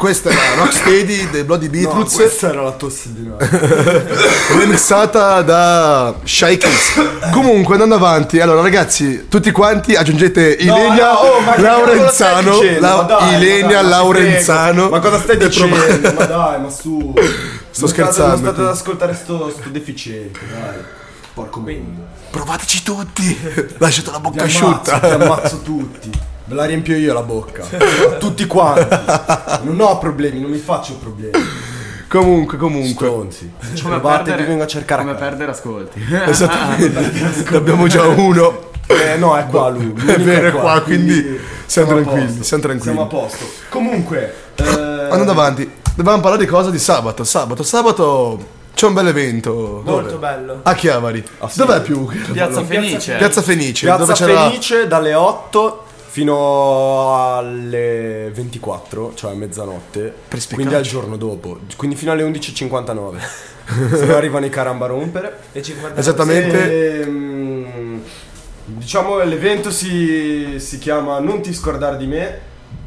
Questa 0.08 0.30
la 0.30 0.54
Rocksteady 0.62 1.28
dei 1.30 1.44
Bloody 1.44 1.66
No, 1.66 1.70
Beetroots, 1.72 2.14
questa 2.14 2.48
era 2.48 2.62
la 2.62 2.70
tosse 2.72 3.12
di 3.12 3.26
noi. 3.26 3.36
remixata 4.58 5.42
da 5.42 6.14
Shy 6.24 6.56
Kids. 6.56 6.92
Comunque, 7.30 7.74
andando 7.74 7.96
avanti, 7.96 8.40
allora 8.40 8.62
ragazzi, 8.62 9.26
tutti 9.28 9.50
quanti 9.50 9.94
aggiungete 9.94 10.56
Ilenia 10.58 11.12
no, 11.12 11.18
oh, 11.18 11.40
ma 11.40 11.52
che 11.52 11.60
Laurenzano? 11.60 12.58
La- 12.78 13.04
dai, 13.06 13.34
Ilenia 13.34 13.82
dai, 13.82 13.90
Laurenzano. 13.90 14.88
Ma 14.88 14.98
cosa 15.00 15.20
stai 15.20 15.36
dicendo? 15.36 15.76
ma 16.14 16.24
dai, 16.24 16.60
ma 16.62 16.70
su. 16.70 17.12
Sto 17.70 17.80
Non 17.86 17.88
scherzando, 17.90 18.28
non 18.30 18.38
state 18.38 18.60
ad 18.62 18.66
ascoltare 18.68 19.14
sto, 19.14 19.50
sto 19.56 19.68
deficiente, 19.68 20.40
dai. 20.50 20.80
Porco 21.34 21.60
mondo. 21.60 22.06
Provateci 22.30 22.82
tutti, 22.82 23.38
lasciate 23.76 24.10
la 24.10 24.20
bocca 24.20 24.44
Vi 24.44 24.56
ammazzo, 24.56 24.90
asciutta. 24.90 25.16
vi 25.16 25.22
ammazzo 25.22 25.60
tutti. 25.60 26.10
Ve 26.48 26.54
la 26.54 26.64
riempio 26.64 26.96
io 26.96 27.12
la 27.12 27.22
bocca. 27.22 27.62
Tutti 28.18 28.46
quanti. 28.46 28.86
Non 29.64 29.80
ho 29.80 29.98
problemi, 29.98 30.40
non 30.40 30.50
mi 30.50 30.56
faccio 30.56 30.94
problemi. 30.94 31.32
Comunque, 32.08 32.56
comunque. 32.56 33.06
Stronzi. 33.06 33.52
Come 33.82 34.00
perdere, 34.00 34.44
vengo 34.44 34.62
a 34.62 34.66
cercare 34.66 35.02
a 35.02 35.04
come 35.04 35.16
casa. 35.18 35.28
perdere 35.28 35.50
ascolti. 35.50 36.02
Esattamente. 36.26 37.36
Ne 37.50 37.56
abbiamo 37.56 37.86
già 37.86 38.06
uno. 38.06 38.70
Eh 38.86 39.18
no, 39.18 39.36
è 39.36 39.44
qua 39.44 39.68
lui. 39.68 39.92
È 39.92 40.18
vero, 40.18 40.48
è 40.48 40.52
qua, 40.52 40.80
quindi 40.80 41.38
siamo 41.66 41.90
a 41.90 41.94
tranquilli, 42.00 42.42
siamo 42.42 42.62
tranquilli. 42.62 42.96
Siamo 42.96 43.02
a 43.02 43.06
posto. 43.06 43.44
Comunque, 43.68 44.34
eh, 44.54 44.64
Andando 44.64 45.32
avanti, 45.32 45.70
dovevamo 45.94 46.22
parlare 46.22 46.42
di 46.42 46.50
cosa? 46.50 46.70
Di 46.70 46.78
sabato. 46.78 47.24
Sabato, 47.24 47.62
sabato 47.62 48.38
c'è 48.72 48.86
un 48.86 48.94
bel 48.94 49.08
evento. 49.08 49.82
Molto 49.84 50.16
bello. 50.16 50.60
A 50.62 50.72
Chiavari. 50.72 51.22
sì. 51.48 51.58
Dov'è 51.58 51.82
più? 51.82 52.06
Piazza 52.32 52.64
Fenice. 52.64 53.16
Piazza 53.16 53.42
Fenice, 53.42 53.84
Piazza 53.84 54.00
dove 54.00 54.12
c'era 54.14 54.48
Fenice 54.48 54.86
dalle 54.86 55.12
8 55.12 55.82
fino 56.08 57.34
alle 57.36 58.30
24, 58.32 59.12
cioè 59.14 59.32
a 59.32 59.34
mezzanotte. 59.34 60.14
Quindi 60.52 60.74
al 60.74 60.82
giorno 60.82 61.16
dopo. 61.16 61.58
Quindi 61.76 61.96
fino 61.96 62.12
alle 62.12 62.24
11.59. 62.24 63.18
Se 63.96 64.06
no 64.06 64.16
arrivano 64.16 64.46
i 64.46 64.48
caramba 64.50 64.86
a 64.86 64.88
rompere. 64.88 65.38
E 65.52 65.62
50 65.62 66.00
Esattamente. 66.00 67.00
Ehm, 67.02 68.02
diciamo 68.64 69.18
l'evento 69.22 69.70
si, 69.70 70.54
si 70.58 70.78
chiama 70.78 71.18
Non 71.20 71.40
ti 71.42 71.52
scordare 71.52 71.96
di 71.98 72.06
me. 72.06 72.40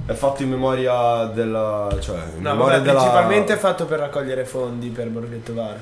È 0.06 0.14
fatto 0.14 0.42
in 0.42 0.50
memoria 0.50 1.26
della. 1.26 1.88
cioè 2.00 2.18
in 2.36 2.42
No, 2.42 2.50
memoria 2.52 2.78
vabbè, 2.78 2.82
della. 2.88 3.00
principalmente 3.00 3.54
è 3.54 3.58
fatto 3.58 3.86
per 3.86 4.00
raccogliere 4.00 4.44
fondi 4.46 4.90
per 4.90 5.08
Borghetto 5.10 5.54
Vara. 5.54 5.78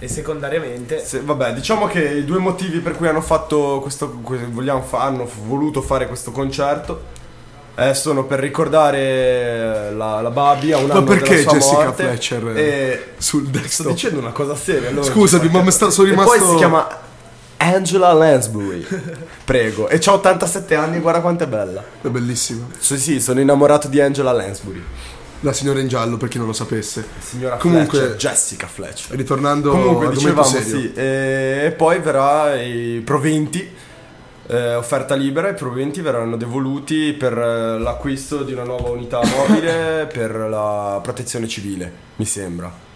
E 0.00 0.06
secondariamente 0.08 1.04
Se- 1.04 1.20
vabbè, 1.20 1.52
diciamo 1.54 1.86
che 1.88 2.00
i 2.02 2.24
due 2.24 2.38
motivi 2.38 2.78
per 2.78 2.96
cui 2.96 3.08
hanno 3.08 3.20
fatto 3.20 3.80
questo. 3.82 4.10
que- 4.22 4.46
vogliamo 4.50 4.80
fa- 4.82 5.02
hanno 5.02 5.28
voluto 5.46 5.82
fare 5.82 6.06
questo 6.06 6.30
concerto. 6.30 7.16
eh, 7.80 7.94
sono 7.94 8.24
per 8.24 8.40
ricordare 8.40 9.92
la, 9.92 10.20
la 10.20 10.30
Babi 10.30 10.72
a 10.72 10.78
un 10.78 10.86
Ma 10.86 10.94
anno 10.94 11.04
perché 11.04 11.36
della 11.36 11.42
sua 11.50 11.58
Jessica 11.58 11.82
morte 11.84 12.02
Fletcher 12.04 12.56
e 12.56 13.04
sul 13.18 13.46
sto 13.48 13.58
desktop. 13.60 13.86
dicendo 13.88 14.18
una 14.18 14.32
cosa 14.32 14.56
seria 14.56 14.88
allora. 14.88 15.04
Scusami, 15.06 15.48
ma 15.48 15.62
mi 15.62 15.70
sta- 15.70 15.88
sono 15.90 16.08
E 16.08 16.10
rimasto- 16.10 16.38
poi 16.38 16.48
si 16.48 16.54
chiama 16.56 16.88
Angela 17.58 18.12
Lansbury 18.12 18.84
prego 19.44 19.88
e 19.88 19.98
c'ha 19.98 20.12
87 20.12 20.74
anni 20.76 20.98
guarda 21.00 21.20
quanto 21.20 21.44
è 21.44 21.46
bella 21.48 21.82
È 22.02 22.06
bellissima. 22.08 22.66
sì 22.78 22.98
sì 22.98 23.20
sono 23.20 23.40
innamorato 23.40 23.86
di 23.88 24.00
Angela 24.00 24.32
Lansbury 24.32 24.82
La 25.42 25.52
signora 25.52 25.78
in 25.80 25.86
giallo, 25.88 26.16
per 26.16 26.28
chi 26.28 26.38
non 26.38 26.48
lo 26.48 26.52
sapesse. 26.52 27.06
signora 27.20 27.56
Comunque- 27.56 27.98
Fletcher 27.98 28.16
Jessica 28.16 28.66
Fletcher 28.66 29.16
Ritornando 29.16 29.70
Comunque 29.70 30.08
dicevamo 30.10 30.42
serio. 30.42 30.66
sì, 30.80 30.92
e, 30.94 31.62
e 31.66 31.70
poi 31.76 32.00
verrà 32.00 32.60
i 32.60 33.00
proventi, 33.04 33.70
eh, 34.48 34.74
offerta 34.74 35.14
libera, 35.14 35.48
i 35.50 35.54
proventi 35.54 36.00
verranno 36.00 36.36
devoluti 36.36 37.12
per 37.12 37.38
eh, 37.38 37.78
l'acquisto 37.78 38.42
di 38.42 38.52
una 38.52 38.64
nuova 38.64 38.88
unità 38.90 39.20
mobile 39.24 40.08
per 40.12 40.34
la 40.34 40.98
protezione 41.02 41.46
civile, 41.46 41.92
mi 42.16 42.24
sembra. 42.24 42.86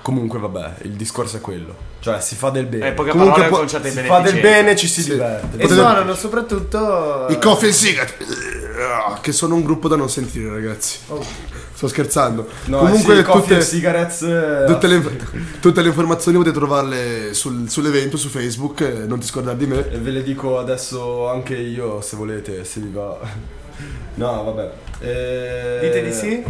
Comunque 0.00 0.38
vabbè, 0.38 0.74
il 0.82 0.92
discorso 0.92 1.36
è 1.38 1.40
quello, 1.40 1.74
cioè 1.98 2.20
si 2.20 2.34
fa 2.36 2.50
del 2.50 2.66
bene. 2.66 2.88
E 2.88 2.92
poche 2.92 3.10
Comunque 3.10 3.42
parole 3.48 3.66
di 3.82 3.90
si 3.90 4.00
fa 4.04 4.20
del 4.20 4.40
bene, 4.40 4.76
ci 4.76 4.86
si 4.86 5.02
Sì. 5.02 5.10
diverte. 5.10 5.58
E 5.58 5.66
suonano 5.68 6.14
soprattutto 6.14 7.26
I 7.28 7.38
Coffee 7.38 7.68
and 7.68 7.76
Cigarette. 7.76 8.24
Che 9.20 9.32
sono 9.32 9.54
un 9.54 9.62
gruppo 9.64 9.88
da 9.88 9.96
non 9.96 10.08
sentire, 10.08 10.48
ragazzi. 10.50 10.98
Sto 11.74 11.88
scherzando. 11.88 12.46
No, 12.66 12.78
Comunque, 12.78 13.16
sì, 13.16 13.22
tutte, 13.22 13.62
Cigarettes, 13.62 14.22
eh, 14.22 14.64
tutte, 14.66 14.86
le, 14.86 15.02
tutte 15.60 15.80
le 15.82 15.88
informazioni 15.88 16.36
potete 16.38 16.56
trovarle 16.56 17.34
sul- 17.34 17.68
sull'evento 17.68 18.16
su 18.16 18.28
Facebook. 18.28 18.80
eh, 18.80 19.06
Non 19.06 19.18
ti 19.20 19.26
scordare 19.26 19.56
di 19.56 19.66
me. 19.66 19.90
E 19.90 19.98
ve 19.98 20.10
le 20.10 20.22
dico 20.22 20.58
adesso 20.58 21.28
anche 21.28 21.56
io 21.56 22.00
se 22.00 22.16
volete, 22.16 22.64
se 22.64 22.80
vi 22.80 22.90
va. 22.92 23.18
No, 24.14 24.42
vabbè. 24.42 24.70
Eh, 24.98 25.78
Dite 25.80 26.02
di 26.02 26.12
sì? 26.12 26.42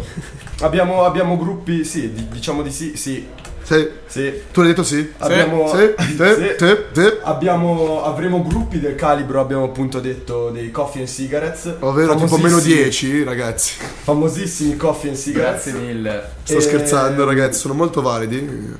Abbiamo, 0.60 1.04
abbiamo 1.04 1.36
gruppi, 1.36 1.84
sì, 1.84 2.10
di- 2.14 2.26
diciamo 2.28 2.62
di 2.62 2.70
sì, 2.70 2.96
sì, 2.96 3.26
Sì. 3.68 3.88
sì. 4.06 4.32
Tu 4.50 4.60
hai 4.60 4.66
detto 4.68 4.82
sì? 4.82 5.12
Abbiamo- 5.18 5.68
Sì, 5.68 5.92
sì, 5.98 6.16
Sì. 6.16 6.54
sì, 6.56 6.76
sì. 6.92 7.12
Abbiamo, 7.22 8.02
avremo 8.02 8.42
gruppi 8.42 8.80
del 8.80 8.94
calibro, 8.94 9.40
abbiamo 9.40 9.64
appunto 9.64 10.00
detto 10.00 10.48
dei 10.48 10.70
Coffee 10.70 11.02
and 11.02 11.10
Cigarettes. 11.10 11.74
Ovvero 11.80 12.14
tipo 12.14 12.36
meno 12.36 12.48
Famosissimi- 12.48 12.74
10, 12.82 13.24
ragazzi. 13.24 13.72
Famosissimi 14.04 14.76
Coffee 14.76 15.10
and 15.10 15.18
Cigarettes. 15.18 15.64
Grazie 15.70 15.80
mille. 15.86 16.22
Sto 16.44 16.56
Eh, 16.56 16.60
scherzando, 16.62 17.24
ragazzi, 17.26 17.58
sono 17.58 17.74
molto 17.74 18.00
validi. 18.00 18.76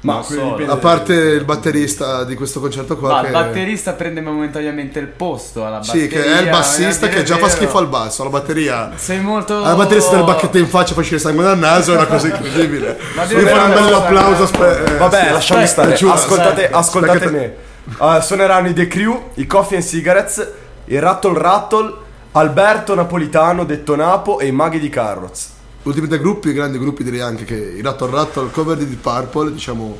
Ma 0.00 0.22
so, 0.22 0.54
A 0.68 0.76
parte 0.76 1.12
il 1.12 1.44
batterista 1.44 2.22
di 2.22 2.36
questo 2.36 2.60
concerto 2.60 2.96
qua. 2.96 3.14
Ma 3.14 3.20
che... 3.22 3.26
il 3.26 3.32
batterista 3.32 3.92
prende 3.94 4.20
momentaneamente 4.20 5.00
il 5.00 5.08
posto 5.08 5.66
alla 5.66 5.78
batteria. 5.78 6.02
Sì, 6.02 6.08
che 6.08 6.24
è 6.24 6.40
il 6.40 6.48
bassista 6.48 7.08
che 7.08 7.24
già 7.24 7.36
fa 7.36 7.48
schifo 7.48 7.78
al 7.78 7.88
basso. 7.88 8.22
La 8.22 8.30
batteria. 8.30 8.92
Sei 8.94 9.18
molto... 9.20 9.58
La 9.60 9.74
batteria 9.74 10.00
si 10.02 10.10
dà 10.10 10.18
il 10.18 10.24
bacchetto 10.24 10.58
in 10.58 10.68
faccia, 10.68 10.94
fa 10.94 11.00
uscire 11.00 11.18
sangue 11.18 11.42
dal 11.42 11.58
naso, 11.58 11.92
è 11.92 11.96
una 11.96 12.06
cosa 12.06 12.28
incredibile. 12.34 12.96
Ma 13.16 13.24
Devi 13.24 13.40
dire 13.40 13.50
fare 13.50 13.64
un 13.64 13.70
una 13.72 13.80
bel 13.80 13.92
cosa, 13.92 14.04
applauso. 14.04 14.42
aspe- 14.44 14.84
eh, 14.84 14.96
Vabbè, 14.98 15.20
sì. 15.22 15.32
aspetta, 15.34 15.66
stare. 15.66 15.94
giuro, 15.94 16.12
ascoltate, 16.12 16.48
aspetta. 16.64 16.76
ascoltate 16.76 17.18
Aspetta. 17.24 17.32
me. 17.36 17.54
Ah, 17.98 18.20
suoneranno 18.20 18.68
i 18.68 18.72
The 18.74 18.86
Crew, 18.86 19.30
i 19.34 19.46
Coffee 19.46 19.78
and 19.78 19.86
Cigarettes, 19.86 20.48
i 20.84 20.98
Rattle 21.00 21.36
Rattle, 21.36 21.94
Alberto 22.32 22.94
Napolitano, 22.94 23.64
detto 23.64 23.96
Napo 23.96 24.38
e 24.38 24.46
i 24.46 24.52
Maghi 24.52 24.78
di 24.78 24.88
Carrots. 24.90 25.56
Ultimi 25.88 26.06
due 26.06 26.18
gruppi, 26.18 26.52
grandi 26.52 26.78
gruppi 26.78 27.02
direi 27.02 27.20
anche 27.20 27.44
che 27.44 27.54
i 27.54 27.80
Rattle 27.80 28.10
Rattle 28.10 28.50
cover 28.50 28.76
di 28.76 28.86
Deep 28.86 29.00
Purple, 29.00 29.52
diciamo 29.52 29.96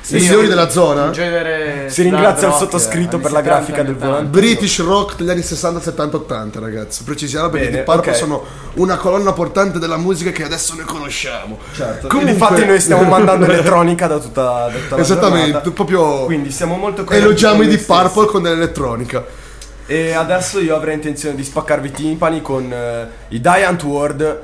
Sì, 0.00 0.16
i 0.16 0.20
signori 0.20 0.46
della 0.48 0.70
zona. 0.70 1.12
Si 1.12 2.02
ringrazia 2.02 2.48
il 2.48 2.54
sottoscritto 2.54 3.18
per 3.18 3.32
la 3.32 3.42
70, 3.42 3.42
grafica 3.42 3.76
del 3.82 3.86
anni 3.86 3.96
80. 3.96 4.06
volante. 4.06 4.38
British 4.38 4.82
rock 4.82 5.16
degli 5.16 5.28
anni 5.28 5.42
60, 5.42 5.80
70, 5.80 6.16
80 6.16 6.58
ragazzi 6.60 7.04
Precisiamo 7.04 7.50
perché 7.50 7.66
i 7.66 7.70
Bene, 7.70 7.82
Deep 7.84 7.92
Purple 7.94 8.12
ok. 8.12 8.16
sono 8.16 8.44
una 8.76 8.96
colonna 8.96 9.32
portante 9.34 9.78
della 9.78 9.98
musica 9.98 10.30
che 10.30 10.42
adesso 10.42 10.74
noi 10.74 10.86
conosciamo 10.86 11.58
Certo. 11.74 12.06
Comunque- 12.06 12.32
Infatti 12.32 12.64
noi 12.64 12.80
stiamo 12.80 13.02
mandando 13.10 13.44
elettronica 13.44 14.06
da 14.06 14.18
tutta, 14.18 14.42
da 14.42 14.70
tutta 14.70 14.96
la 14.96 15.02
Esattamente, 15.02 15.70
proprio 15.70 16.24
Quindi 16.24 16.50
siamo 16.50 16.76
molto 16.76 17.06
elogiamo 17.10 17.62
i 17.62 17.66
Deep 17.66 17.84
Purple 17.84 18.24
con 18.26 18.42
dell'elettronica 18.42 19.44
E 19.88 20.12
adesso 20.14 20.58
io 20.58 20.74
avrei 20.74 20.94
intenzione 20.94 21.36
di 21.36 21.44
spaccarvi 21.44 21.88
i 21.88 21.90
timpani 21.92 22.42
con 22.42 22.72
eh, 22.72 23.06
i 23.28 23.40
Giant 23.40 23.82
World. 23.84 24.40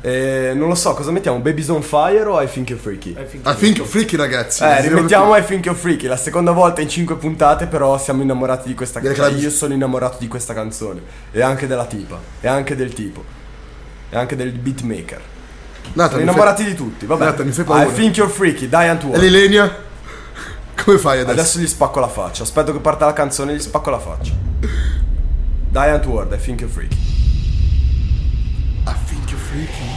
E 0.00 0.52
non 0.54 0.68
lo 0.68 0.74
so, 0.74 0.94
cosa 0.94 1.10
mettiamo? 1.10 1.38
Babies 1.40 1.68
on 1.68 1.82
Fire 1.82 2.24
o 2.24 2.40
I 2.40 2.48
Think 2.48 2.70
You're 2.70 2.82
Freaky? 2.82 3.10
I 3.10 3.26
think- 3.28 3.46
I 3.46 3.54
think 3.54 3.76
you're 3.76 3.90
freaky 3.90 4.16
ragazzi 4.16 4.62
Eh, 4.64 4.80
rimettiamo. 4.80 5.36
I 5.36 5.44
Think 5.44 5.66
You're 5.66 5.78
Freaky, 5.78 6.06
la 6.06 6.16
seconda 6.16 6.52
volta 6.52 6.80
in 6.80 6.88
5 6.88 7.16
puntate, 7.16 7.66
però 7.66 7.98
siamo 7.98 8.22
innamorati 8.22 8.68
di 8.68 8.74
questa 8.74 9.00
canzone. 9.00 9.36
Io 9.36 9.50
sono 9.50 9.74
innamorato 9.74 10.16
di 10.18 10.28
questa 10.28 10.54
canzone. 10.54 11.02
E 11.30 11.42
anche 11.42 11.66
della 11.66 11.84
tipa. 11.84 12.18
E 12.40 12.48
anche 12.48 12.74
del 12.74 12.94
tipo. 12.94 13.22
E 14.08 14.16
anche 14.16 14.34
del 14.34 14.52
beatmaker. 14.52 15.20
Nata, 15.92 16.10
Sono 16.12 16.22
innamorati 16.22 16.64
di 16.64 16.74
tutti, 16.74 17.04
vabbè. 17.04 17.22
Guarda, 17.22 17.44
mi 17.44 17.52
fai 17.52 17.64
paura. 17.64 17.84
I 17.84 17.92
Think 17.92 18.16
You're 18.16 18.32
Freaky, 18.32 18.68
Giant 18.70 19.00
fai- 19.02 19.10
E 19.10 19.12
World. 19.12 19.22
l'Ilenia? 19.22 19.84
Come 20.84 20.98
fai 20.98 21.20
adesso? 21.20 21.32
Adesso 21.32 21.58
gli 21.58 21.66
spacco 21.66 22.00
la 22.00 22.08
faccia. 22.08 22.42
Aspetto 22.42 22.72
che 22.72 22.80
parta 22.80 23.06
la 23.06 23.12
canzone 23.12 23.52
e 23.52 23.56
gli 23.56 23.60
spacco 23.60 23.90
la 23.90 23.98
faccia. 23.98 24.32
Giant 25.70 26.06
World, 26.06 26.32
I 26.32 26.38
Think 26.38 26.60
You're 26.60 26.72
Freaky. 26.72 26.96
I 28.86 28.94
think 29.08 29.30
you're 29.30 29.38
freaky 29.38 29.95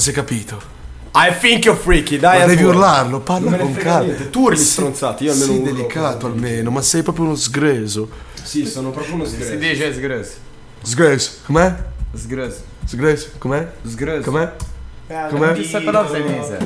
Non 0.00 0.08
si 0.08 0.14
è 0.18 0.18
capito. 0.24 0.58
I 1.14 1.30
think 1.38 1.66
you're 1.66 1.78
freaky, 1.78 2.18
Ma 2.18 2.30
Diant 2.30 2.46
devi 2.48 2.62
War. 2.64 2.74
urlarlo, 2.74 3.20
parla 3.20 3.54
con 3.58 3.74
calma. 3.74 4.14
tu 4.30 4.44
urli 4.44 4.56
stronzati, 4.56 5.24
io 5.24 5.32
almeno 5.32 5.52
urlo. 5.52 5.64
delicato 5.64 6.24
almeno, 6.24 6.70
ma 6.70 6.80
sei 6.80 7.02
proprio 7.02 7.26
uno 7.26 7.34
sgreso. 7.34 8.08
Sì, 8.42 8.64
sono 8.64 8.88
proprio 8.92 9.16
uno 9.16 9.26
Si 9.26 9.34
sgreso. 9.34 9.54
dice 9.56 9.92
sgreso. 9.92 10.32
Sgreso, 10.80 11.30
com'è? 11.44 11.74
Sgreso. 12.14 12.60
Sgreso, 12.86 13.28
com'è? 13.36 13.70
Sgreso. 13.86 14.30
Com'è? 14.30 14.52
Com'è? 15.28 15.52
Ti 15.52 15.64
sai 15.66 15.82
però 15.82 16.10
senese. 16.10 16.56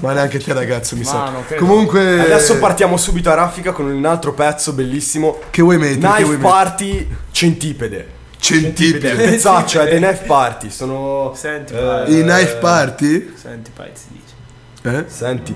Ma 0.00 0.12
neanche 0.12 0.38
te 0.38 0.52
ragazzo 0.52 0.94
mi 0.94 1.04
Ma 1.04 1.08
sa. 1.48 1.54
Comunque 1.56 2.20
Adesso 2.20 2.58
partiamo 2.58 2.98
subito 2.98 3.30
a 3.30 3.34
raffica 3.34 3.72
con 3.72 3.86
un 3.86 4.04
altro 4.04 4.34
pezzo 4.34 4.74
bellissimo. 4.74 5.38
Che 5.48 5.62
vuoi 5.62 5.78
mettere? 5.78 6.00
Che 6.00 6.06
Knife 6.06 6.24
vuoi 6.24 6.36
mettere? 6.36 6.52
Party 6.52 7.08
Centipede. 7.30 8.16
Centipede. 8.48 9.14
Pezzaccio, 9.14 9.80
è 9.80 9.88
dei 9.90 9.98
Knife 9.98 10.24
Party. 10.24 10.70
Sono. 10.70 11.32
Senti, 11.34 11.74
eh. 11.74 12.04
I 12.06 12.22
knife 12.22 12.56
party? 12.56 13.32
Senti, 13.34 13.70
poi 13.74 13.90
si 13.92 14.06
dice. 14.10 14.96
Eh? 14.96 15.04
Senti. 15.06 15.54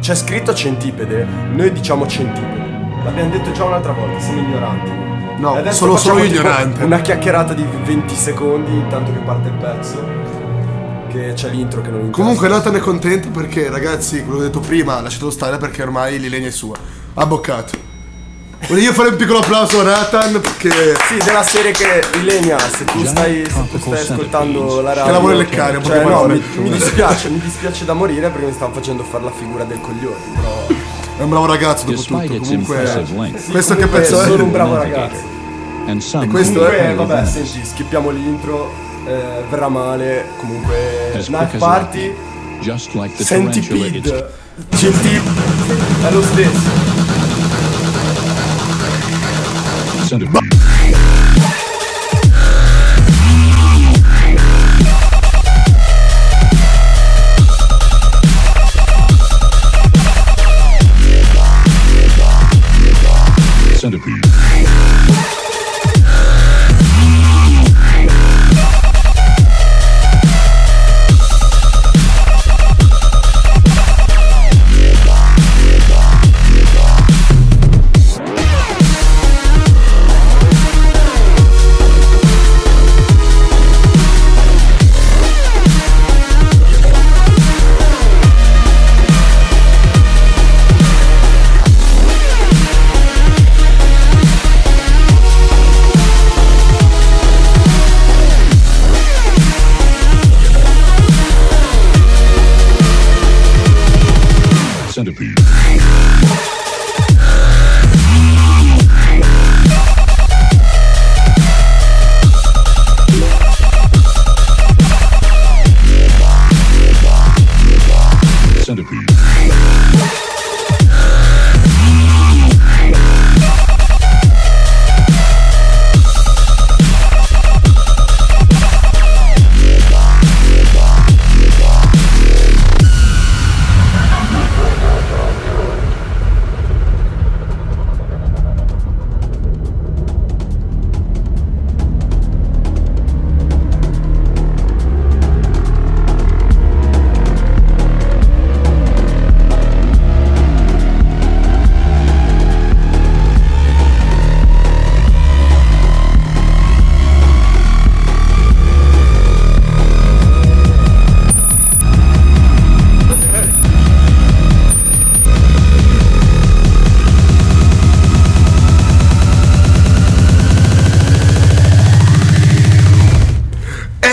C'è 0.00 0.14
scritto 0.16 0.52
centipede, 0.52 1.24
noi 1.52 1.70
diciamo 1.70 2.06
centipede. 2.08 2.70
L'abbiamo 3.04 3.30
detto 3.30 3.52
già 3.52 3.64
un'altra 3.64 3.92
volta, 3.92 4.18
siamo 4.18 4.40
ignoranti. 4.40 4.90
No, 5.40 5.54
adesso 5.54 5.76
sono 5.76 5.96
solo 5.96 6.24
ignorante. 6.24 6.82
Una 6.82 7.00
chiacchierata 7.00 7.54
di 7.54 7.64
20 7.84 8.14
secondi 8.14 8.72
intanto 8.72 9.12
che 9.12 9.18
parte 9.20 9.48
il 9.48 9.54
pezzo. 9.54 10.04
Che 11.08 11.32
c'è 11.34 11.48
l'intro 11.50 11.80
che 11.80 11.90
non 11.90 12.00
interessa. 12.00 12.22
Comunque 12.22 12.48
Nathan 12.48 12.74
è 12.74 12.80
contento 12.80 13.28
perché 13.28 13.70
ragazzi, 13.70 14.24
quello 14.24 14.38
che 14.38 14.44
ho 14.44 14.46
detto 14.46 14.60
prima, 14.60 15.00
lasciatelo 15.00 15.30
stare 15.30 15.58
perché 15.58 15.82
ormai 15.82 16.18
l'Ilenia 16.18 16.48
è 16.48 16.52
sua. 16.52 16.74
Ha 17.14 17.26
boccato. 17.26 17.91
Voglio 18.68 18.80
io 18.82 18.92
fare 18.92 19.08
un 19.10 19.16
piccolo 19.16 19.40
applauso 19.40 19.80
a 19.80 19.82
Nathan 19.82 20.40
perché 20.40 20.70
Sì, 21.08 21.16
della 21.24 21.42
serie 21.42 21.72
che 21.72 22.02
Ilenia, 22.18 22.58
se 22.58 22.84
tu 22.84 23.04
stai, 23.04 23.44
se 23.44 23.68
tu 23.68 23.78
stai 23.78 23.98
ascoltando 23.98 24.80
la 24.80 24.90
radio. 24.90 25.04
Che 25.04 25.10
la 25.10 25.18
vuole 25.18 25.36
leccare, 25.36 25.76
un 25.76 25.82
po' 25.82 25.88
cioè, 25.88 26.04
no, 26.04 26.24
mi, 26.26 26.42
mi 26.56 26.70
dispiace, 26.70 27.28
mi 27.28 27.40
dispiace 27.40 27.84
da 27.84 27.92
morire 27.92 28.30
perché 28.30 28.46
mi 28.46 28.52
stanno 28.52 28.72
facendo 28.72 29.02
fare 29.02 29.24
la 29.24 29.32
figura 29.32 29.64
del 29.64 29.80
coglione. 29.80 30.16
Però. 30.34 30.66
è 31.18 31.22
un 31.22 31.28
bravo 31.28 31.46
ragazzo 31.46 31.84
dopo 31.86 32.00
tutto. 32.02 32.36
Comunque 32.38 32.54
impressive 32.54 33.20
length 33.20 33.50
questo 33.50 33.74
che 33.74 33.80
Comunque 33.82 34.00
pezzo 34.00 34.22
è? 34.22 34.26
Sono 34.26 34.44
un 34.44 34.50
bravo 34.50 34.76
ragazzo. 34.76 35.30
some 35.98 36.26
questo 36.28 36.66
è- 36.66 36.94
Comunque, 36.94 37.04
vabbè, 37.06 37.26
senti, 37.28 37.60
skippiamo 37.64 38.10
l'intro. 38.10 38.72
eh, 39.06 39.42
verrà 39.50 39.68
male. 39.68 40.28
Comunque, 40.36 41.12
as 41.16 41.28
Party. 41.58 42.14
like 42.94 43.14
it's 43.18 43.26
Centipede. 43.28 44.30
È 46.06 46.10
lo 46.10 46.22
stesso. 46.22 46.91
Centipede. 50.12 50.32
Centipede. 50.32 50.51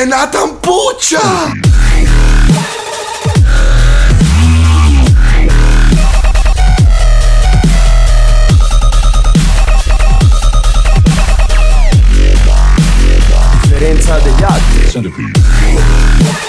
Nathan 0.10 0.60
Puccia! 0.60 1.52
differenza 13.62 14.18
degli 14.18 14.44
altri. 14.44 16.49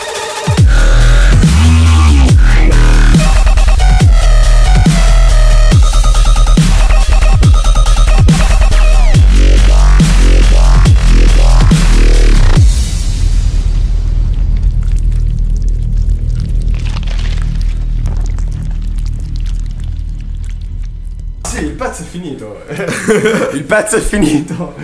Il 23.52 23.64
pezzo 23.64 23.96
è 23.96 24.00
finito. 24.00 24.74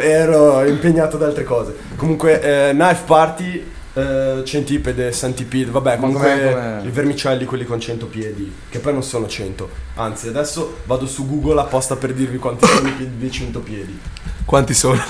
Ero 0.00 0.64
impegnato 0.64 1.16
ad 1.16 1.22
altre 1.22 1.44
cose. 1.44 1.74
Comunque, 1.96 2.40
eh, 2.40 2.72
Knife 2.72 3.02
Party, 3.04 3.64
eh, 3.94 4.42
Centipede, 4.44 5.12
Centipede, 5.12 5.70
vabbè, 5.70 5.98
comunque 5.98 6.20
com'è, 6.22 6.52
com'è? 6.52 6.86
i 6.86 6.90
vermicelli, 6.90 7.44
quelli 7.44 7.64
con 7.64 7.78
100 7.78 8.06
piedi, 8.06 8.50
che 8.68 8.78
poi 8.78 8.92
non 8.92 9.02
sono 9.02 9.26
100. 9.26 9.68
Anzi, 9.94 10.28
adesso 10.28 10.78
vado 10.84 11.06
su 11.06 11.28
Google 11.28 11.60
apposta 11.60 11.96
per 11.96 12.12
dirvi 12.14 12.38
quanti 12.38 12.66
sono 12.66 12.88
i 12.88 12.92
piedi 12.92 13.18
dei 13.18 13.30
100 13.30 13.60
piedi. 13.60 13.98
Quanti 14.44 14.74
sono? 14.74 15.00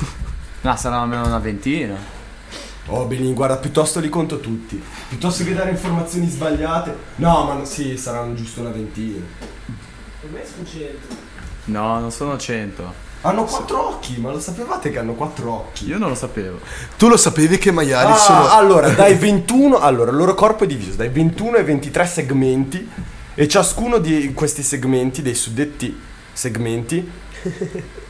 No, 0.63 0.77
saranno 0.77 1.03
almeno 1.03 1.27
una 1.27 1.39
ventina. 1.39 1.97
Oh, 2.87 3.05
Belin, 3.05 3.33
guarda, 3.35 3.57
piuttosto 3.57 4.01
li 4.01 4.09
conto 4.09 4.41
tutti. 4.41 4.83
Piuttosto 5.09 5.45
che 5.45 5.55
dare 5.55 5.71
informazioni 5.71 6.29
sbagliate. 6.29 6.95
No, 7.17 7.45
ma 7.45 7.55
no- 7.55 7.65
sì, 7.65 7.97
saranno 7.97 8.35
giusto 8.35 8.61
una 8.61 8.71
ventina. 8.71 9.25
Per 10.21 10.31
me 10.31 10.43
sono 10.45 10.67
100. 10.67 11.31
No, 11.65 11.99
non 12.01 12.11
sono 12.11 12.37
100. 12.37 13.11
Hanno 13.25 13.45
quattro 13.45 13.89
occhi, 13.89 14.17
ma 14.19 14.33
lo 14.33 14.41
sapevate 14.41 14.91
che 14.91 14.99
hanno 14.99 15.13
quattro 15.15 15.53
occhi? 15.53 15.87
Io 15.87 15.97
non 15.97 16.09
lo 16.09 16.15
sapevo. 16.17 16.59
Tu 16.99 17.07
lo 17.09 17.17
sapevi 17.17 17.57
che 17.59 17.69
i 17.69 17.73
maiali 17.73 18.11
Ah, 18.13 18.17
sono... 18.17 18.49
allora, 18.51 18.89
dai 18.95 19.15
21, 19.15 19.79
allora, 19.79 20.11
il 20.11 20.17
loro 20.17 20.35
corpo 20.35 20.65
è 20.65 20.67
diviso 20.67 20.97
dai 20.97 21.09
21 21.09 21.59
ai 21.59 21.65
23 21.65 22.05
segmenti 22.07 22.89
e 23.35 23.47
ciascuno 23.49 23.99
di 23.99 24.33
questi 24.35 24.63
segmenti, 24.65 25.23
dei 25.23 25.37
suddetti 25.37 25.97
segmenti, 26.33 27.11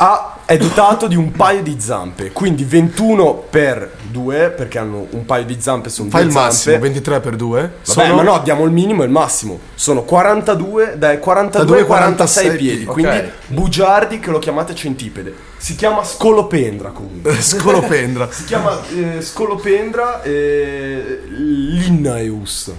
ha, 0.00 0.36
è 0.44 0.56
dotato 0.56 1.08
di 1.08 1.16
un 1.16 1.32
paio 1.32 1.62
di 1.62 1.76
zampe, 1.78 2.30
quindi 2.32 2.64
21 2.64 3.46
per 3.50 3.90
2, 4.10 4.50
perché 4.50 4.78
hanno 4.78 5.06
un 5.10 5.24
paio 5.26 5.44
di 5.44 5.56
zampe, 5.60 5.88
sono 5.90 6.08
Fai 6.08 6.20
due 6.22 6.28
il 6.30 6.34
zampe. 6.36 6.48
massimo, 6.48 6.78
23 6.78 7.20
per 7.20 7.36
2. 7.36 7.60
Vabbè, 7.60 7.70
sono... 7.82 8.14
ma 8.14 8.22
no, 8.22 8.40
diamo 8.42 8.64
il 8.64 8.70
minimo 8.70 9.02
e 9.02 9.06
il 9.06 9.10
massimo. 9.10 9.58
Sono 9.74 10.02
42, 10.02 10.94
dai 10.96 11.18
42 11.18 11.78
ai 11.78 11.84
46 11.84 12.48
piedi. 12.48 12.64
piedi, 12.64 12.84
Quindi 12.84 13.16
ok. 13.16 13.30
bugiardi 13.48 14.20
che 14.20 14.30
lo 14.30 14.38
chiamate 14.38 14.74
centipede. 14.74 15.34
Si 15.58 15.74
chiama 15.74 16.04
scolopendra 16.04 16.90
comunque. 16.90 17.34
Scolopendra. 17.42 18.30
Si 18.30 18.44
chiama 18.44 18.80
eh, 18.94 19.20
scolopendra 19.20 20.22
e 20.22 21.22
Linnaeus. 21.28 22.70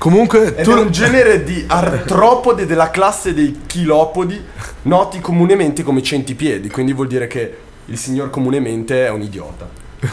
Comunque, 0.00 0.56
Ed 0.56 0.64
tu... 0.64 0.70
è 0.70 0.80
un 0.80 0.90
genere 0.90 1.44
di 1.44 1.62
artropode 1.66 2.64
della 2.64 2.90
classe 2.90 3.34
dei 3.34 3.60
chilopodi, 3.66 4.42
noti 4.84 5.20
comunemente 5.20 5.82
come 5.82 6.02
centipiedi. 6.02 6.70
Quindi 6.70 6.94
vuol 6.94 7.06
dire 7.06 7.26
che 7.26 7.54
il 7.84 7.98
signor 7.98 8.30
comunemente 8.30 9.04
è 9.04 9.10
un 9.10 9.20
idiota. 9.20 9.68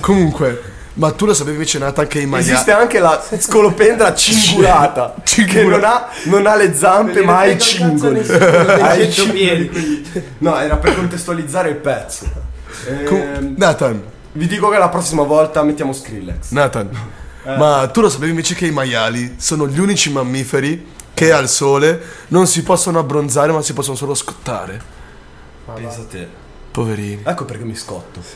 Comunque, 0.00 0.60
ma 0.94 1.12
tu 1.12 1.26
lo 1.26 1.32
sapevi 1.32 1.58
invece 1.58 1.78
Nathan 1.78 2.08
che 2.08 2.18
i 2.18 2.26
maiali... 2.26 2.50
Esiste 2.50 2.72
anche 2.72 2.98
la 2.98 3.22
scolopendra 3.38 4.12
cingulata, 4.18 5.14
che 5.22 5.62
non 5.62 5.84
ha, 5.84 6.08
non 6.24 6.46
ha 6.46 6.56
le 6.56 6.74
zampe 6.74 7.22
ma 7.22 7.38
ha 7.38 7.46
i 7.46 7.56
cingoli. 7.56 8.18
Ha 8.26 8.94
i 8.94 9.12
100 9.12 9.32
cingoli. 9.32 10.10
No, 10.38 10.58
era 10.58 10.76
per 10.76 10.96
contestualizzare 10.96 11.68
il 11.68 11.76
pezzo. 11.76 12.26
Com- 13.06 13.16
Ehm, 13.16 13.54
Nathan, 13.56 14.02
vi 14.32 14.48
dico 14.48 14.68
che 14.70 14.78
la 14.78 14.88
prossima 14.88 15.22
volta 15.22 15.62
mettiamo 15.62 15.92
Skrillex. 15.92 16.50
Nathan, 16.50 16.88
Eh. 17.42 17.56
ma 17.56 17.88
tu 17.90 18.02
lo 18.02 18.10
sapevi 18.10 18.30
invece 18.30 18.54
che 18.54 18.66
i 18.66 18.70
maiali 18.70 19.36
sono 19.38 19.66
gli 19.66 19.78
unici 19.78 20.12
mammiferi 20.12 20.86
che 21.14 21.32
al 21.32 21.48
sole 21.48 22.00
non 22.28 22.46
si 22.46 22.62
possono 22.62 22.98
abbronzare 22.98 23.52
ma 23.52 23.62
si 23.62 23.72
possono 23.72 23.96
solo 23.96 24.14
scottare? 24.14 24.98
Pensa 25.74 26.00
a 26.00 26.04
te. 26.04 26.28
Poverini. 26.70 27.22
Ecco 27.24 27.44
perché 27.44 27.64
mi 27.64 27.76
scotto. 27.76 28.20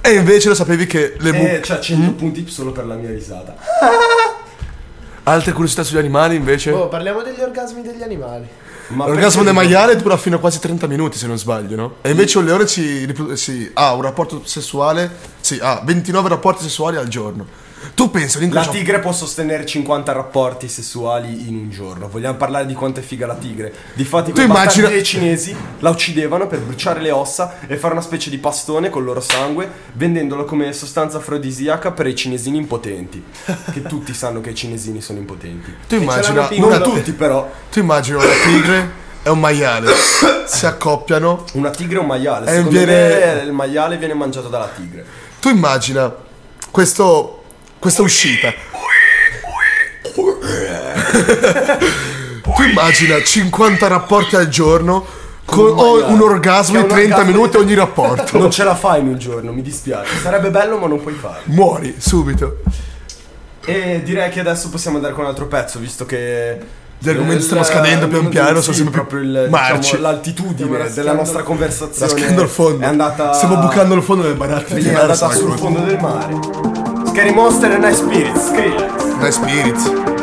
E 0.00 0.14
invece 0.14 0.48
lo 0.48 0.54
sapevi 0.54 0.86
che 0.86 1.16
le 1.18 1.32
mucche... 1.32 1.60
c'ha 1.60 1.80
100 1.80 2.12
punti 2.12 2.48
solo 2.48 2.72
per 2.72 2.86
la 2.86 2.94
mia 2.94 3.10
risata. 3.10 3.56
Altre 5.24 5.52
curiosità 5.52 5.82
sugli 5.82 5.98
animali 5.98 6.36
invece? 6.36 6.70
Oh, 6.70 6.88
parliamo 6.88 7.22
degli 7.22 7.40
orgasmi 7.40 7.82
degli 7.82 8.02
animali. 8.02 8.48
Ma 8.88 9.06
L'orgasmo 9.06 9.42
del 9.42 9.52
maiale 9.52 9.96
dura 9.96 10.16
fino 10.16 10.36
a 10.36 10.38
quasi 10.38 10.58
30 10.60 10.86
minuti 10.86 11.18
se 11.18 11.26
non 11.26 11.38
sbaglio, 11.38 11.76
no? 11.76 11.94
E 12.02 12.10
invece 12.10 12.38
un 12.38 12.44
leone 12.44 12.66
si, 12.66 13.06
si- 13.34 13.70
ha 13.74 13.92
un 13.92 14.02
rapporto 14.02 14.42
sessuale, 14.44 15.10
sì, 15.40 15.58
ha 15.60 15.82
29 15.84 16.28
rapporti 16.30 16.62
sessuali 16.62 16.96
al 16.96 17.08
giorno. 17.08 17.46
Tu 17.94 18.10
pensa 18.10 18.38
La 18.50 18.66
tigre 18.66 18.98
può 19.00 19.12
sostenere 19.12 19.64
50 19.66 20.12
rapporti 20.12 20.68
sessuali 20.68 21.48
in 21.48 21.56
un 21.56 21.70
giorno. 21.70 22.08
Vogliamo 22.08 22.36
parlare 22.36 22.66
di 22.66 22.74
quanto 22.74 23.00
è 23.00 23.02
figa 23.02 23.26
la 23.26 23.34
tigre. 23.34 23.72
Difatti, 23.94 24.32
quei 24.32 24.44
immagina- 24.46 24.88
dei 24.88 25.02
cinesi 25.02 25.54
la 25.80 25.90
uccidevano 25.90 26.46
per 26.46 26.60
bruciare 26.60 27.00
le 27.00 27.10
ossa 27.10 27.56
e 27.66 27.76
fare 27.76 27.92
una 27.94 28.02
specie 28.02 28.30
di 28.30 28.38
pastone 28.38 28.88
con 28.90 29.02
il 29.02 29.08
loro 29.08 29.20
sangue, 29.20 29.68
vendendolo 29.94 30.44
come 30.44 30.72
sostanza 30.72 31.18
afrodisiaca 31.18 31.90
per 31.92 32.06
i 32.06 32.14
cinesini 32.14 32.56
impotenti. 32.58 33.22
che 33.72 33.82
tutti 33.82 34.14
sanno 34.14 34.40
che 34.40 34.50
i 34.50 34.54
cinesini 34.54 35.00
sono 35.00 35.18
impotenti. 35.18 35.74
Tu 35.88 35.96
immagina 35.96 36.48
Non 36.56 36.82
tutti, 36.82 37.12
però. 37.12 37.50
tu 37.70 37.78
immagina 37.80 38.18
una 38.18 38.26
tigre 38.44 38.90
e 39.22 39.30
un 39.30 39.40
maiale 39.40 39.92
si 40.46 40.66
accoppiano. 40.66 41.44
Una 41.54 41.70
tigre 41.70 41.96
e 41.96 42.00
un 42.00 42.06
maiale. 42.06 42.50
E 42.56 42.62
viene- 42.62 43.42
il 43.44 43.52
maiale 43.52 43.96
viene 43.96 44.14
mangiato 44.14 44.48
dalla 44.48 44.68
tigre. 44.74 45.04
Tu 45.40 45.48
immagina 45.50 46.12
questo 46.70 47.37
questa 47.78 48.02
uscita. 48.02 48.52
tu 52.42 52.62
immagina 52.62 53.22
50 53.22 53.86
rapporti 53.86 54.36
al 54.36 54.48
giorno 54.48 55.06
con 55.44 55.60
un 55.60 55.78
o 55.78 55.94
maiale. 55.94 56.12
un 56.12 56.20
orgasmo 56.20 56.80
un 56.80 56.86
30 56.86 57.16
orgasmo 57.16 57.32
minuti 57.32 57.56
ogni 57.56 57.74
rapporto. 57.74 58.38
Non 58.38 58.50
ce 58.50 58.64
la 58.64 58.74
fai 58.74 59.00
in 59.00 59.08
un 59.08 59.18
giorno, 59.18 59.52
mi 59.52 59.62
dispiace. 59.62 60.18
Sarebbe 60.18 60.50
bello, 60.50 60.78
ma 60.78 60.86
non 60.86 61.00
puoi 61.00 61.14
farlo. 61.14 61.40
Muori 61.44 61.94
subito. 61.98 62.58
E 63.64 64.02
direi 64.02 64.30
che 64.30 64.40
adesso 64.40 64.68
possiamo 64.70 64.96
andare 64.96 65.14
con 65.14 65.24
un 65.24 65.30
altro 65.30 65.46
pezzo, 65.46 65.78
visto 65.78 66.04
che. 66.04 66.76
Gli 67.00 67.10
argomenti 67.10 67.44
stanno 67.44 67.62
scadendo 67.62 68.08
piano 68.08 68.28
piano, 68.28 68.60
sono 68.60 68.74
sì, 68.74 68.82
sempre 68.82 69.04
più 69.04 69.08
proprio 69.08 69.20
il, 69.20 69.46
marci. 69.50 69.78
diciamo, 69.78 70.02
l'altitudine 70.02 70.90
della 70.90 71.12
nostra 71.12 71.42
conversazione. 71.44 71.94
Sta 71.94 72.08
scadendo 72.08 72.42
il 72.42 72.48
fondo. 72.48 72.84
È 72.84 72.88
andata. 72.88 73.32
Stiamo 73.34 73.56
bucando 73.56 73.94
il 73.94 74.02
fondo 74.02 74.24
delle 74.24 74.34
baratte. 74.34 74.72
Quindi 74.72 74.88
è 74.88 74.94
andata 74.94 75.30
sul 75.30 75.56
fondo 75.56 75.80
del 75.80 75.98
mare. 76.00 76.87
Scary 77.18 77.32
Monster 77.32 77.72
e 77.72 77.78
Night 77.78 77.96
Spirits, 77.96 78.46
Skrillex. 78.46 79.04
Nice 79.18 79.32
Spirits. 79.32 80.17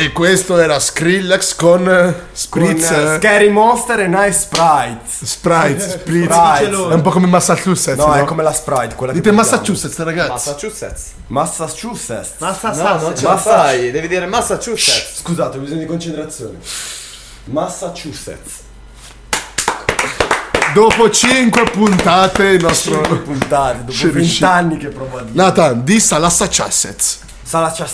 E 0.00 0.12
questo 0.12 0.58
era 0.60 0.78
Skrillex 0.78 1.56
con 1.56 1.88
eh, 1.88 2.12
Con 2.12 2.22
Spritz. 2.32 2.90
eh, 2.90 3.14
eh, 3.14 3.18
Scary 3.18 3.48
Monster 3.50 3.98
e 3.98 4.06
Night 4.06 4.32
Sprite. 4.32 5.00
Sprite, 5.24 5.80
Spritz. 5.80 6.32
Sprite. 6.32 6.70
È 6.70 6.94
un 6.94 7.00
po' 7.02 7.10
come 7.10 7.26
Massachusetts. 7.26 7.98
No, 7.98 8.06
No, 8.06 8.14
è 8.14 8.24
come 8.24 8.44
la 8.44 8.52
Sprite, 8.52 8.94
quella 8.94 9.12
Dite. 9.12 9.32
Massachusetts, 9.32 9.98
ragazzi. 9.98 10.30
Massachusetts. 10.30 11.02
Massachusetts. 11.26 12.34
Massa 12.38 12.70
No, 12.74 13.00
non 13.00 13.16
ce 13.16 13.24
la 13.26 13.36
fai, 13.36 13.90
devi 13.90 14.06
dire 14.06 14.26
Massachusetts. 14.26 15.18
Scusate, 15.20 15.56
ho 15.58 15.60
bisogno 15.60 15.80
di 15.80 15.86
concentrazione. 15.86 16.58
Massachusetts. 17.46 18.52
Dopo 20.74 21.10
5 21.10 21.62
puntate 21.70 22.44
il 22.50 22.62
nostro... 22.62 23.00
5 23.02 23.16
puntate, 23.18 23.78
dopo 23.80 23.90
Ci 23.92 24.04
20 24.04 24.18
riusci- 24.18 24.44
anni 24.44 24.76
che 24.76 24.88
provo 24.88 25.18
a 25.18 25.22
dire. 25.22 25.32
Nathan, 25.34 25.82
di 25.82 26.00
Massachusetts. 26.18 27.18
Salassa 27.48 27.86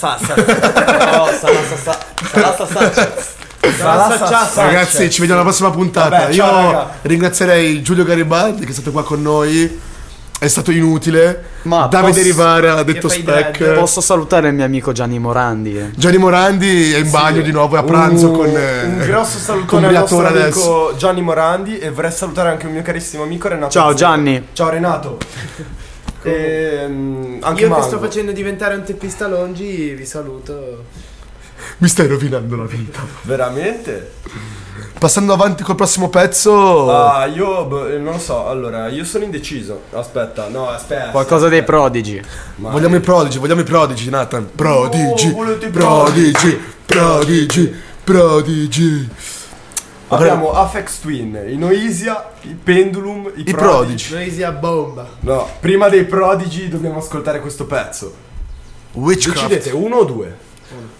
Salacciassassa. 3.76 4.62
Ragazzi, 4.64 5.10
ci 5.10 5.20
vediamo 5.20 5.40
alla 5.40 5.48
prossima 5.48 5.70
puntata. 5.70 6.08
Vabbè, 6.18 6.28
Io 6.32 6.34
ciao, 6.34 6.70
raga. 6.72 6.90
ringrazierei 7.02 7.80
Giulio 7.82 8.04
Garibaldi 8.04 8.64
che 8.64 8.70
è 8.70 8.74
stato 8.74 8.90
qua 8.90 9.04
con 9.04 9.22
noi. 9.22 9.80
È 10.36 10.48
stato 10.48 10.72
inutile. 10.72 11.44
Ma 11.62 11.86
Davide 11.86 12.10
posso- 12.10 12.22
Rivara 12.24 12.74
ha 12.78 12.82
detto 12.82 13.08
spec. 13.08 13.64
Posso 13.74 14.00
salutare 14.00 14.48
il 14.48 14.54
mio 14.54 14.64
amico 14.64 14.90
Gianni 14.92 15.18
Morandi? 15.20 15.78
eh? 15.78 15.90
Gianni 15.94 16.18
Morandi 16.18 16.92
è 16.92 16.98
in 16.98 17.10
bagno 17.10 17.40
di 17.40 17.52
nuovo, 17.52 17.76
è 17.76 17.78
a 17.78 17.82
pranzo 17.84 18.30
Un- 18.30 18.36
con. 18.36 18.48
eh, 18.56 18.82
un 18.84 18.98
grosso 18.98 19.36
con 19.36 19.40
salutone 19.40 19.86
al 19.86 19.92
nostro 19.94 20.26
amico 20.26 20.94
Gianni 20.98 21.22
Morandi 21.22 21.78
e 21.78 21.90
vorrei 21.90 22.10
salutare 22.12 22.50
anche 22.50 22.66
un 22.66 22.72
mio 22.72 22.82
carissimo 22.82 23.22
amico 23.22 23.46
Renato. 23.48 23.70
Ciao, 23.70 23.84
Zero. 23.84 23.94
Gianni. 23.96 24.48
Ciao 24.52 24.68
Renato. 24.68 25.18
E, 26.24 26.84
mm, 26.88 27.38
anche 27.42 27.60
Io 27.62 27.66
che 27.68 27.72
Mango. 27.72 27.86
sto 27.86 27.98
facendo 27.98 28.32
diventare 28.32 28.74
un 28.74 28.82
teppista 28.82 29.26
longi 29.28 29.92
vi 29.94 30.06
saluto. 30.06 30.84
Mi 31.78 31.88
stai 31.88 32.06
rovinando 32.06 32.56
la 32.56 32.64
vita. 32.64 33.00
Veramente? 33.22 34.12
Passando 34.98 35.32
avanti 35.34 35.62
col 35.62 35.74
prossimo 35.76 36.08
pezzo. 36.08 36.90
Ah, 36.90 37.26
io 37.26 37.64
boh, 37.66 37.88
eh, 37.88 37.98
non 37.98 38.14
lo 38.14 38.18
so. 38.18 38.46
Allora, 38.48 38.88
io 38.88 39.04
sono 39.04 39.24
indeciso. 39.24 39.82
Aspetta, 39.92 40.48
no, 40.48 40.68
aspetta. 40.68 41.10
Qualcosa 41.10 41.48
dei 41.48 41.62
prodigi. 41.62 42.20
Ma- 42.56 42.70
Vogliamo 42.70 42.96
i 42.96 43.00
prodigi, 43.00 43.38
vogliamo 43.38 43.60
i 43.60 43.64
prodigi, 43.64 44.08
Nathan. 44.10 44.48
Prodigi, 44.54 45.28
Oh, 45.28 45.32
volete 45.32 45.66
i 45.66 45.70
prodigi, 45.70 46.58
prodigi, 46.86 47.74
prodigi. 48.02 49.08
Abbiamo 50.08 50.52
Afex 50.52 51.00
Twin, 51.00 51.44
i 51.48 51.56
Noisia, 51.56 52.30
i 52.42 52.54
Pendulum, 52.54 53.32
i, 53.36 53.48
I 53.48 53.52
prodigi. 53.52 54.14
Noi 54.14 54.30
sia 54.30 54.52
bomba. 54.52 55.06
No, 55.20 55.48
prima 55.60 55.88
dei 55.88 56.04
prodigi 56.04 56.68
dobbiamo 56.68 56.98
ascoltare 56.98 57.40
questo 57.40 57.64
pezzo. 57.64 58.14
Witchcraft. 58.92 59.48
Decidete 59.48 59.74
uno 59.74 59.96
o 59.96 60.04
due? 60.04 60.36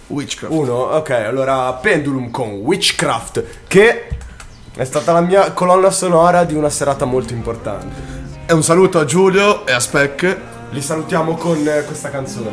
Witchcraft. 0.09 0.55
Uno, 0.55 0.75
ok, 0.75 1.11
allora 1.11 1.73
Pendulum 1.75 2.31
con 2.31 2.51
Witchcraft, 2.51 3.45
che 3.69 4.09
è 4.75 4.85
stata 4.85 5.13
la 5.13 5.21
mia 5.21 5.53
colonna 5.53 5.91
sonora 5.91 6.45
di 6.45 6.55
una 6.55 6.71
serata 6.71 7.05
molto 7.05 7.33
importante. 7.33 8.23
E 8.47 8.53
un 8.53 8.63
saluto 8.63 8.99
a 8.99 9.05
Giulio 9.05 9.67
e 9.67 9.73
a 9.73 9.81
Speck. 9.81 10.37
Li 10.71 10.81
salutiamo 10.81 11.37
con 11.37 11.67
eh, 11.67 11.85
questa 11.85 12.11
canzone. 12.11 12.51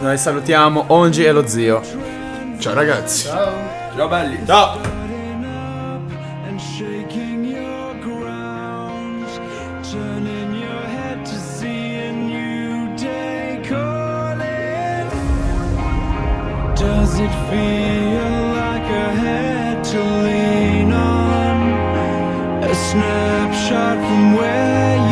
Noi 0.00 0.16
salutiamo 0.16 0.84
Ongi 0.88 1.24
e 1.24 1.32
lo 1.32 1.46
zio. 1.46 1.80
Ciao 2.58 2.74
ragazzi. 2.74 3.26
Ciao 3.26 4.08
belli. 4.08 4.40
Ciao. 4.46 5.01
Does 17.12 17.20
it 17.20 17.36
feel 17.50 18.32
like 18.62 18.88
a 19.04 19.08
head 19.22 19.84
to 19.84 20.00
lean 20.02 20.90
on? 20.92 21.56
A 22.64 22.74
snapshot 22.74 23.98
from 23.98 24.32
where 24.32 24.96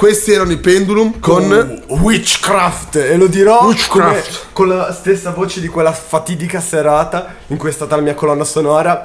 questi 0.00 0.32
erano 0.32 0.52
i 0.52 0.56
Pendulum 0.56 1.20
con 1.20 1.82
Witchcraft 1.88 2.96
e 2.96 3.18
lo 3.18 3.26
dirò 3.26 3.66
Witchcraft. 3.66 4.46
con 4.52 4.68
la 4.68 4.94
stessa 4.94 5.32
voce 5.32 5.60
di 5.60 5.68
quella 5.68 5.92
fatidica 5.92 6.58
serata 6.58 7.34
in 7.48 7.58
cui 7.58 7.68
è 7.68 7.72
stata 7.72 7.96
la 7.96 8.00
mia 8.00 8.14
colonna 8.14 8.44
sonora 8.44 9.04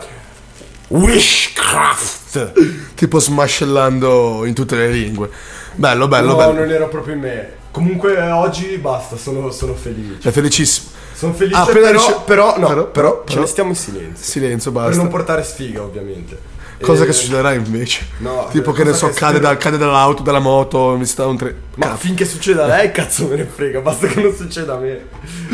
Witchcraft 0.87 2.93
tipo 2.95 3.19
smascellando 3.19 4.45
in 4.45 4.53
tutte 4.53 4.77
le 4.77 4.87
lingue. 4.87 5.29
Bello, 5.73 6.07
bello, 6.07 6.27
no 6.29 6.35
bello. 6.37 6.53
non 6.53 6.71
era 6.71 6.85
proprio 6.85 7.15
in 7.15 7.19
me 7.19 7.49
comunque 7.71 8.15
eh, 8.15 8.31
oggi 8.31 8.77
basta 8.77 9.17
sono, 9.17 9.51
sono 9.51 9.73
felice 9.73 10.29
È 10.29 10.31
felicissimo. 10.31 10.91
sono 11.13 11.33
felice 11.33 11.59
Ah, 11.59 11.65
però, 11.65 12.23
però 12.23 12.57
no 12.57 12.67
però- 12.67 12.85
però, 12.85 13.11
però- 13.17 13.23
ce 13.27 13.39
ne 13.41 13.45
stiamo 13.47 13.69
in 13.71 13.75
silenzio 13.75 14.23
Silenzio, 14.23 14.71
per 14.71 14.81
basta. 14.83 14.95
non 15.01 15.09
portare 15.09 15.43
sfiga 15.43 15.81
ovviamente 15.81 16.53
Cosa 16.81 17.03
E- 17.03 17.05
che 17.05 17.13
succederà 17.13 17.53
invece? 17.53 18.05
No, 18.17 18.47
tipo 18.51 18.71
eh, 18.71 18.73
che 18.73 18.83
ne 18.83 18.93
so, 18.93 19.07
che 19.07 19.13
cade, 19.13 19.39
da- 19.39 19.55
cade 19.57 19.77
dall'auto, 19.77 20.21
dalla 20.23 20.39
moto, 20.39 20.95
mi 20.97 21.05
sta 21.05 21.25
un 21.25 21.37
tre. 21.37 21.55
Ma 21.75 21.85
Cazzo. 21.87 21.97
finché 21.99 22.25
succeda 22.25 22.65
a 22.65 22.67
lei, 22.67 22.91
cazzo 22.91 23.27
me 23.27 23.35
ne 23.37 23.45
frega, 23.45 23.79
basta 23.79 24.07
che 24.07 24.21
non 24.21 24.35
succeda 24.35 24.75
a 24.75 24.77
me. 24.77 25.05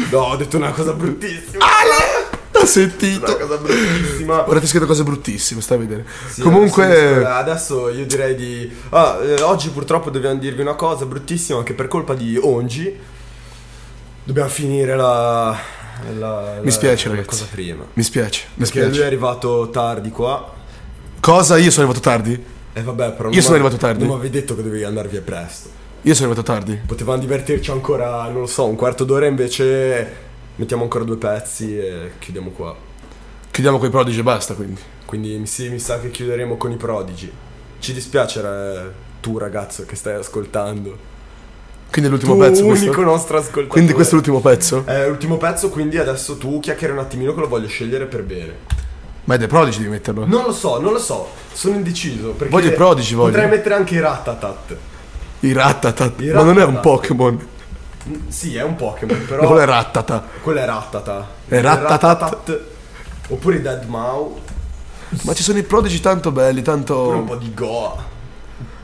No, 0.09 0.19
ho 0.19 0.35
detto 0.35 0.57
una 0.57 0.71
cosa 0.71 0.93
bruttissima. 0.93 1.63
L'ho 2.53 2.65
sentito. 2.65 3.25
Una 3.35 3.45
cosa 3.45 3.57
bruttissima. 3.57 4.49
Ora 4.49 4.59
ti 4.59 4.67
scritto 4.67 4.85
cose 4.85 5.03
bruttissime, 5.03 5.61
stai 5.61 5.77
a 5.77 5.79
vedere. 5.79 6.05
Sì, 6.29 6.41
Comunque, 6.41 6.85
adesso, 6.85 7.27
adesso 7.27 7.89
io 7.89 8.05
direi 8.05 8.35
di. 8.35 8.71
Ah, 8.89 9.19
eh, 9.23 9.41
oggi 9.41 9.69
purtroppo 9.69 10.09
dobbiamo 10.09 10.37
dirvi 10.39 10.61
una 10.61 10.75
cosa 10.75 11.05
bruttissima 11.05 11.61
che 11.63 11.73
per 11.73 11.87
colpa 11.87 12.13
di 12.13 12.37
Ongi 12.41 12.97
dobbiamo 14.23 14.49
finire 14.49 14.95
la. 14.95 15.57
la 16.17 16.59
Mi 16.61 16.71
spiace, 16.71 17.05
la, 17.07 17.13
la 17.15 17.19
ragazzi. 17.21 17.37
cosa 17.39 17.49
prima. 17.51 17.83
mi 17.93 18.03
spiace, 18.03 18.45
mi 18.55 18.63
Perché 18.63 18.79
lui 18.79 18.87
è 18.87 18.91
spiace. 18.91 19.07
arrivato 19.07 19.69
tardi 19.69 20.09
qua. 20.09 20.59
Cosa? 21.21 21.57
Io 21.59 21.69
sono 21.69 21.85
arrivato 21.85 22.03
tardi? 22.03 22.43
E 22.73 22.81
vabbè, 22.81 23.11
però. 23.11 23.29
Io 23.29 23.41
sono 23.41 23.53
arrivato 23.53 23.77
tardi. 23.77 23.99
Non 23.99 24.07
mi 24.07 24.13
avevi 24.15 24.31
detto 24.31 24.55
che 24.55 24.63
dovevi 24.63 24.83
andare 24.83 25.07
via 25.07 25.21
presto. 25.21 25.69
Io 26.01 26.15
sono 26.15 26.31
arrivato 26.31 26.51
tardi. 26.51 26.79
Potevamo 26.83 27.19
divertirci 27.19 27.69
ancora, 27.69 28.23
non 28.23 28.41
lo 28.41 28.47
so, 28.47 28.65
un 28.65 28.75
quarto 28.75 29.03
d'ora 29.03 29.27
invece. 29.27 30.29
Mettiamo 30.55 30.81
ancora 30.81 31.03
due 31.03 31.17
pezzi 31.17 31.77
e 31.77 32.13
chiudiamo 32.17 32.49
qua. 32.49 32.75
Chiudiamo 33.51 33.77
coi 33.77 33.91
prodigi 33.91 34.19
e 34.19 34.23
basta, 34.23 34.55
quindi. 34.55 34.81
Quindi 35.05 35.45
sì, 35.45 35.69
mi 35.69 35.77
sa 35.77 35.99
che 35.99 36.09
chiuderemo 36.09 36.57
con 36.57 36.71
i 36.71 36.77
prodigi. 36.77 37.31
Ci 37.77 37.93
dispiace 37.93 38.41
eh, 38.41 38.91
tu 39.19 39.37
ragazzo 39.37 39.85
che 39.85 39.95
stai 39.95 40.15
ascoltando. 40.15 41.09
Quindi 41.91 42.09
è 42.09 42.13
l'ultimo 42.13 42.33
tu 42.33 42.39
pezzo 42.39 42.65
unico 42.65 42.85
questo? 42.85 43.01
nostro 43.03 43.37
ascoltatore. 43.37 43.67
Quindi 43.67 43.93
questo 43.93 44.13
è 44.13 44.15
l'ultimo 44.15 44.39
pezzo? 44.39 44.83
È 44.85 45.07
l'ultimo 45.07 45.37
pezzo, 45.37 45.69
quindi 45.69 45.99
adesso 45.99 46.37
tu 46.37 46.59
chiacchiera 46.59 46.93
un 46.93 46.99
attimino 46.99 47.35
che 47.35 47.41
lo 47.41 47.47
voglio 47.47 47.67
scegliere 47.67 48.05
per 48.05 48.23
bere. 48.23 48.80
Ma 49.31 49.37
è 49.37 49.39
dei 49.39 49.47
prodigi 49.47 49.79
di 49.81 49.87
metterlo. 49.87 50.25
Non 50.25 50.43
lo 50.43 50.51
so, 50.51 50.77
non 50.81 50.91
lo 50.91 50.99
so, 50.99 51.29
sono 51.53 51.75
indeciso. 51.75 52.31
Perché 52.31 52.51
Voglio 52.51 52.67
i 52.67 52.73
prodigi, 52.73 53.13
voglio. 53.13 53.31
Potrei 53.31 53.49
mettere 53.49 53.75
anche 53.75 53.95
i 53.95 53.99
Rattatat. 54.01 54.75
I 55.39 55.53
Rattatat. 55.53 56.19
I 56.19 56.31
Ma 56.31 56.43
non 56.43 56.59
è 56.59 56.65
un. 56.65 56.81
Pokémon. 56.81 57.47
Mm, 58.09 58.27
Sì, 58.27 58.57
è 58.57 58.61
un 58.61 58.75
Pokémon, 58.75 59.23
però. 59.25 59.45
Quello 59.45 59.61
è 59.61 59.65
Rattata. 59.65 60.27
Quello 60.41 60.59
è 60.59 60.65
Rattata. 60.65 61.29
È 61.47 61.61
Rattatat. 61.61 62.59
Oppure 63.29 63.55
i 63.55 63.61
Dead 63.61 63.85
Mau. 63.85 64.37
Ma 65.21 65.33
ci 65.33 65.43
sono 65.43 65.59
i 65.59 65.63
prodigi 65.63 66.01
tanto 66.01 66.31
belli, 66.33 66.59
Oppure 66.59 66.75
un 66.75 66.83
tanto. 66.85 67.23
po' 67.25 67.35
di 67.37 67.53
Goa. 67.53 68.03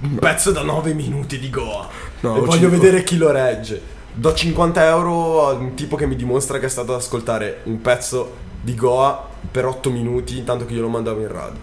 Un 0.03 0.15
pezzo 0.15 0.51
da 0.51 0.61
9 0.61 0.93
minuti 0.93 1.39
di 1.39 1.49
Goa. 1.49 1.89
No, 2.21 2.37
e 2.37 2.39
voglio 2.39 2.69
vedere 2.69 3.03
chi 3.03 3.17
lo 3.17 3.31
regge. 3.31 3.81
Do 4.13 4.33
50 4.33 4.85
euro 4.87 5.49
a 5.49 5.51
un 5.51 5.73
tipo 5.73 5.97
che 5.97 6.05
mi 6.07 6.15
dimostra 6.15 6.57
che 6.57 6.67
è 6.67 6.69
stato 6.69 6.93
ad 6.93 7.01
ascoltare 7.01 7.59
un 7.63 7.81
pezzo 7.81 8.45
di 8.61 8.75
Goa 8.75 9.27
per 9.49 9.65
8 9.65 9.89
minuti 9.89 10.37
intanto 10.37 10.65
che 10.65 10.73
io 10.73 10.81
lo 10.81 10.89
mandavo 10.89 11.21
in 11.21 11.27
radio. 11.27 11.59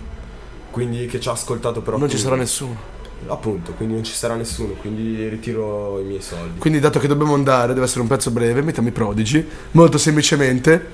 Quindi 0.71 1.07
che 1.07 1.21
ci 1.21 1.29
ha 1.29 1.33
ascoltato 1.33 1.81
per 1.81 1.95
8 1.95 2.01
Non 2.01 2.11
ci 2.11 2.19
sarà 2.19 2.37
nessuno. 2.37 2.93
Appunto, 3.27 3.73
quindi 3.73 3.95
non 3.95 4.05
ci 4.05 4.13
sarà 4.13 4.35
nessuno, 4.35 4.75
quindi 4.75 5.29
ritiro 5.29 5.99
i 6.01 6.05
miei 6.05 6.21
soldi. 6.21 6.59
Quindi, 6.59 6.79
dato 6.79 6.99
che 6.99 7.07
dobbiamo 7.07 7.33
andare, 7.33 7.73
deve 7.73 7.87
essere 7.87 8.01
un 8.01 8.07
pezzo 8.07 8.31
breve, 8.31 8.61
mettiamo 8.61 8.89
i 8.89 8.93
prodigi. 8.93 9.47
Molto 9.73 9.97
semplicemente. 9.97 10.89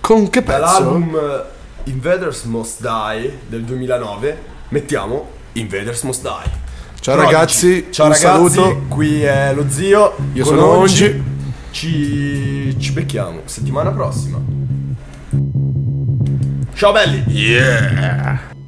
Con 0.00 0.28
che 0.28 0.42
pezzo? 0.42 0.60
Dall'album 0.60 1.44
Invaders 1.84 2.44
Must 2.44 2.80
Die 2.80 3.38
del 3.48 3.62
2009 3.62 4.42
mettiamo 4.68 5.30
Invaders 5.52 6.02
Must 6.02 6.22
Die. 6.22 6.58
Ciao 7.00 7.14
Prodigy. 7.14 7.34
ragazzi, 7.34 7.86
ciao 7.90 8.08
ragazzi, 8.08 8.24
saluto. 8.54 8.82
qui 8.88 9.22
è 9.22 9.54
lo 9.54 9.64
zio. 9.68 10.16
Io 10.34 10.44
sono. 10.44 10.66
Ongi. 10.66 11.38
Ci, 11.70 12.76
ci 12.78 12.92
becchiamo 12.92 13.42
settimana 13.44 13.90
prossima. 13.90 14.38
Ciao 16.80 16.92
belli! 16.92 17.22
Yeah! 17.28 18.59